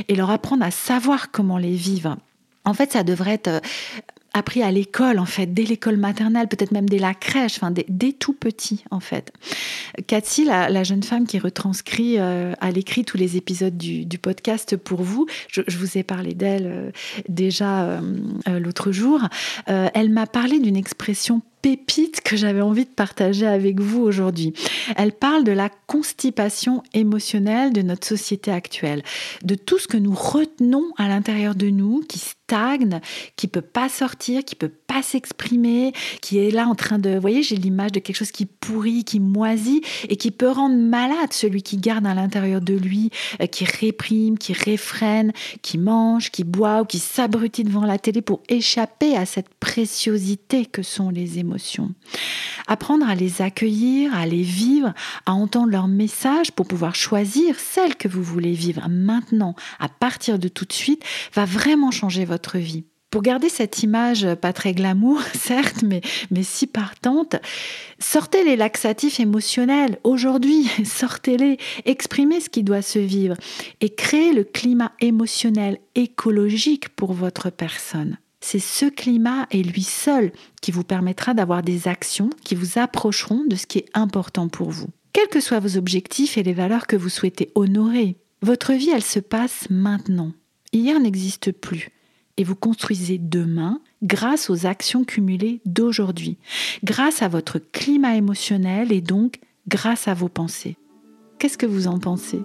et 0.09 0.15
leur 0.15 0.31
apprendre 0.31 0.65
à 0.65 0.71
savoir 0.71 1.31
comment 1.31 1.57
les 1.57 1.75
vivre. 1.75 2.17
En 2.65 2.73
fait, 2.73 2.91
ça 2.91 3.03
devrait 3.03 3.33
être 3.33 3.61
appris 4.33 4.63
à 4.63 4.71
l'école, 4.71 5.19
en 5.19 5.25
fait, 5.25 5.53
dès 5.53 5.63
l'école 5.63 5.97
maternelle, 5.97 6.47
peut-être 6.47 6.71
même 6.71 6.89
dès 6.89 6.97
la 6.97 7.13
crèche, 7.13 7.55
enfin, 7.57 7.71
dès, 7.71 8.11
tout 8.11 8.33
petit, 8.33 8.83
en 8.91 8.99
fait. 8.99 9.31
Cathy, 10.07 10.45
la, 10.45 10.83
jeune 10.83 11.03
femme 11.03 11.25
qui 11.25 11.39
retranscrit 11.39 12.15
euh, 12.17 12.53
à 12.59 12.71
l'écrit 12.71 13.05
tous 13.05 13.17
les 13.17 13.37
épisodes 13.37 13.77
du, 13.77 14.17
podcast 14.17 14.77
pour 14.77 15.01
vous, 15.01 15.27
je, 15.49 15.61
vous 15.77 15.97
ai 15.97 16.03
parlé 16.03 16.33
d'elle 16.33 16.65
euh, 16.65 16.91
déjà 17.27 17.83
euh, 17.83 17.99
l'autre 18.59 18.91
jour, 18.91 19.21
elle 19.67 20.09
m'a 20.09 20.25
parlé 20.25 20.59
d'une 20.59 20.77
expression 20.77 21.41
pépite 21.63 22.21
que 22.21 22.35
j'avais 22.35 22.61
envie 22.61 22.83
de 22.83 22.89
partager 22.89 23.47
avec 23.47 23.79
vous 23.79 24.01
aujourd'hui. 24.01 24.53
Elle 24.97 25.13
parle 25.13 25.43
de 25.45 25.51
la 25.51 25.69
constipation 25.87 26.83
émotionnelle 26.93 27.71
de 27.73 27.81
notre 27.81 28.05
société 28.05 28.51
actuelle, 28.51 29.01
de 29.43 29.55
tout 29.55 29.79
ce 29.79 29.87
que 29.87 29.97
nous 29.97 30.13
retenons 30.13 30.91
à 30.97 31.07
l'intérieur 31.07 31.55
de 31.55 31.69
nous, 31.69 32.01
qui 32.07 32.19
stagne, 32.43 32.99
qui 33.35 33.47
peut 33.47 33.61
pas 33.61 33.89
sortir, 33.89 34.43
qui 34.43 34.55
peut 34.55 34.69
pas 34.69 35.01
s'exprimer, 35.01 35.93
qui 36.21 36.39
est 36.39 36.51
là 36.51 36.67
en 36.67 36.75
train 36.75 36.99
de, 36.99 37.15
vous 37.15 37.21
voyez, 37.21 37.41
j'ai 37.41 37.55
l'image 37.55 37.91
de 37.91 37.99
quelque 37.99 38.15
chose 38.15 38.31
qui 38.31 38.45
pourrit, 38.45 39.03
qui 39.03 39.19
moisit 39.19 39.81
et 40.09 40.17
qui 40.17 40.31
peut 40.31 40.49
rendre 40.49 40.75
malade 40.75 41.31
celui 41.31 41.63
qui 41.63 41.77
garde 41.77 42.05
à 42.05 42.13
l'intérieur 42.13 42.61
de 42.61 42.73
lui, 42.73 43.11
euh, 43.41 43.47
qui 43.47 43.65
réprime, 43.65 44.37
qui 44.37 44.53
réfrène, 44.53 45.31
qui 45.61 45.77
mange, 45.77 46.31
qui 46.31 46.43
boit 46.43 46.81
ou 46.81 46.85
qui 46.85 46.99
s'abrutit 46.99 47.63
devant 47.63 47.85
la 47.85 47.97
télé 47.97 48.21
pour 48.21 48.41
échapper 48.49 49.15
à 49.15 49.25
cette 49.25 49.49
préciosité 49.59 50.65
que 50.65 50.83
sont 50.83 51.09
les 51.09 51.39
émotions. 51.39 51.93
Apprendre 52.67 53.07
à 53.07 53.15
les 53.15 53.41
accueillir, 53.41 54.15
à 54.15 54.25
les 54.25 54.43
vivre, 54.43 54.93
à 55.25 55.33
entendre 55.33 55.69
leurs 55.69 55.87
messages 55.87 56.51
pour 56.51 56.67
pouvoir 56.67 56.95
choisir 56.95 57.59
celle 57.59 57.95
que 57.95 58.07
vous 58.07 58.23
voulez 58.23 58.53
vivre 58.53 58.87
maintenant, 58.89 59.55
à 59.79 59.89
partir 59.89 60.39
de 60.39 60.47
tout 60.47 60.65
de 60.65 60.73
suite, 60.73 61.03
va 61.33 61.45
vraiment 61.45 61.91
changer 61.91 62.25
votre 62.25 62.32
vie. 62.55 62.85
Pour 63.13 63.21
garder 63.21 63.47
cette 63.47 63.83
image 63.83 64.25
pas 64.41 64.53
très 64.53 64.73
glamour, 64.73 65.21
certes, 65.35 65.83
mais, 65.83 66.01
mais 66.31 66.41
si 66.41 66.65
partante, 66.65 67.35
sortez 67.99 68.43
les 68.43 68.55
laxatifs 68.55 69.19
émotionnels 69.19 69.99
aujourd'hui, 70.03 70.67
sortez-les, 70.83 71.57
exprimez 71.85 72.39
ce 72.39 72.49
qui 72.49 72.63
doit 72.63 72.81
se 72.81 72.97
vivre 72.97 73.35
et 73.81 73.93
créez 73.93 74.33
le 74.33 74.43
climat 74.43 74.93
émotionnel 74.99 75.77
écologique 75.93 76.89
pour 76.89 77.13
votre 77.13 77.51
personne. 77.51 78.17
C'est 78.41 78.57
ce 78.57 78.87
climat 78.87 79.45
et 79.51 79.61
lui 79.61 79.83
seul 79.83 80.31
qui 80.63 80.71
vous 80.71 80.83
permettra 80.83 81.35
d'avoir 81.35 81.61
des 81.61 81.87
actions 81.87 82.31
qui 82.43 82.55
vous 82.55 82.79
approcheront 82.79 83.45
de 83.45 83.55
ce 83.55 83.67
qui 83.67 83.77
est 83.77 83.89
important 83.93 84.47
pour 84.47 84.71
vous. 84.71 84.87
Quels 85.13 85.29
que 85.29 85.39
soient 85.39 85.59
vos 85.59 85.77
objectifs 85.77 86.35
et 86.39 86.43
les 86.43 86.53
valeurs 86.53 86.87
que 86.87 86.95
vous 86.95 87.09
souhaitez 87.09 87.51
honorer, 87.53 88.17
votre 88.41 88.73
vie, 88.73 88.89
elle 88.89 89.03
se 89.03 89.19
passe 89.19 89.67
maintenant. 89.69 90.33
Hier 90.73 90.99
n'existe 90.99 91.51
plus 91.51 91.91
et 92.37 92.43
vous 92.43 92.55
construisez 92.55 93.17
demain 93.17 93.79
grâce 94.01 94.49
aux 94.49 94.65
actions 94.65 95.03
cumulées 95.03 95.61
d'aujourd'hui, 95.65 96.37
grâce 96.83 97.21
à 97.21 97.27
votre 97.27 97.59
climat 97.59 98.15
émotionnel 98.15 98.91
et 98.91 99.01
donc 99.01 99.39
grâce 99.67 100.07
à 100.07 100.13
vos 100.13 100.29
pensées. 100.29 100.77
Qu'est-ce 101.39 101.57
que 101.57 101.65
vous 101.65 101.87
en 101.87 101.99
pensez? 101.99 102.41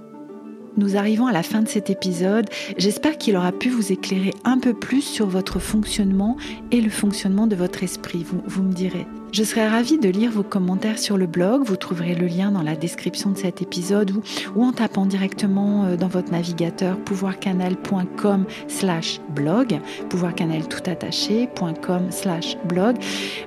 Nous 0.77 0.97
arrivons 0.97 1.27
à 1.27 1.33
la 1.33 1.43
fin 1.43 1.63
de 1.63 1.69
cet 1.69 1.91
épisode. 1.91 2.49
J'espère 2.77 3.19
qu'il 3.19 3.37
aura 3.37 3.51
pu 3.51 3.69
vous 3.69 3.91
éclairer 3.91 4.33
un 4.45 4.59
peu 4.59 4.75
plus 4.75 5.03
sur 5.03 5.27
votre 5.27 5.59
fonctionnement 5.59 6.37
et 6.71 6.81
le 6.81 6.91
fonctionnement 6.91 7.49
de 7.49 7.57
votre 7.57 7.83
esprit. 7.83 8.25
Vous, 8.25 8.63
me 8.63 8.73
direz. 8.73 9.07
Je 9.31 9.45
serais 9.45 9.69
ravie 9.69 9.99
de 9.99 10.09
lire 10.09 10.31
vos 10.31 10.43
commentaires 10.43 10.99
sur 10.99 11.19
le 11.19 11.27
blog. 11.27 11.63
Vous 11.63 11.77
trouverez 11.77 12.15
le 12.15 12.27
lien 12.27 12.51
dans 12.51 12.63
la 12.63 12.75
description 12.75 13.31
de 13.31 13.37
cet 13.37 13.61
épisode 13.61 14.11
ou, 14.57 14.65
en 14.65 14.73
tapant 14.73 15.05
directement 15.05 15.85
euh, 15.85 15.97
dans 15.97 16.09
votre 16.09 16.33
navigateur 16.33 16.97
pouvoircanal.com 16.97 18.47
slash 18.69 19.21
blog, 19.29 19.79
pouvoircanal 20.09 20.67
tout 20.67 20.91
attaché.com 20.91 22.11
slash 22.11 22.57
blog. 22.65 22.97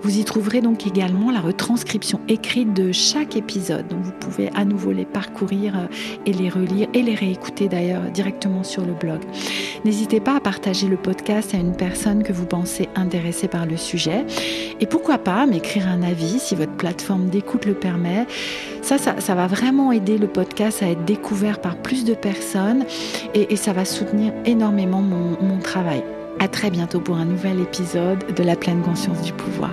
Vous 0.04 0.20
y 0.20 0.24
trouverez 0.24 0.62
donc 0.62 0.86
également 0.86 1.32
la 1.32 1.42
retranscription 1.42 2.22
écrite 2.28 2.74
de 2.74 2.92
chaque 2.92 3.36
épisode. 3.36 3.86
Vous 3.92 4.12
pouvez 4.20 4.52
à 4.54 4.66
nouveau 4.66 4.92
les 4.92 5.06
parcourir 5.06 5.76
euh, 5.76 5.88
et 6.28 6.34
les 6.34 6.50
relire 6.50 6.90
et 6.94 7.02
les 7.02 7.16
réécouter 7.16 7.68
d'ailleurs 7.68 8.04
directement 8.14 8.64
sur 8.64 8.86
le 8.86 8.94
blog. 8.94 9.20
N'hésitez 9.84 10.20
pas 10.20 10.36
à 10.36 10.40
partager 10.40 10.88
le 10.88 10.98
podcast 10.98 11.56
à 11.56 11.58
une 11.58 11.76
personne 11.76 12.22
que 12.22 12.34
vous 12.34 12.46
pensez 12.46 12.88
intéressée 12.96 13.48
par 13.48 13.66
le 13.66 13.78
sujet. 13.78 14.26
Et 14.80 14.86
pourquoi 14.86 15.18
pas 15.18 15.48
m'écrire 15.48 15.71
un 15.80 16.04
avis 16.04 16.40
si 16.40 16.56
votre 16.56 16.74
plateforme 16.74 17.28
d'écoute 17.28 17.66
le 17.66 17.74
permet. 17.74 18.26
Ça, 18.82 18.98
ça, 18.98 19.36
va 19.36 19.48
vraiment 19.48 19.92
aider 19.92 20.18
le 20.18 20.28
podcast 20.28 20.84
à 20.84 20.88
être 20.88 21.06
découvert 21.06 21.62
par 21.62 21.78
plus 21.78 22.04
de 22.04 22.14
personnes 22.14 22.86
et, 23.34 23.56
ça 23.56 23.74
va 23.74 23.86
soutenir 23.86 24.34
énormément 24.46 25.02
mon, 25.02 25.38
mon 25.42 25.60
travail. 25.60 26.04
À 26.40 26.48
très 26.48 26.72
bientôt 26.72 27.00
pour 27.00 27.16
un 27.16 27.26
nouvel 27.26 27.60
épisode 27.60 28.34
de 28.36 28.44
la 28.44 28.56
pleine 28.56 28.82
conscience 28.82 29.22
du 29.22 29.34
pouvoir. 29.34 29.72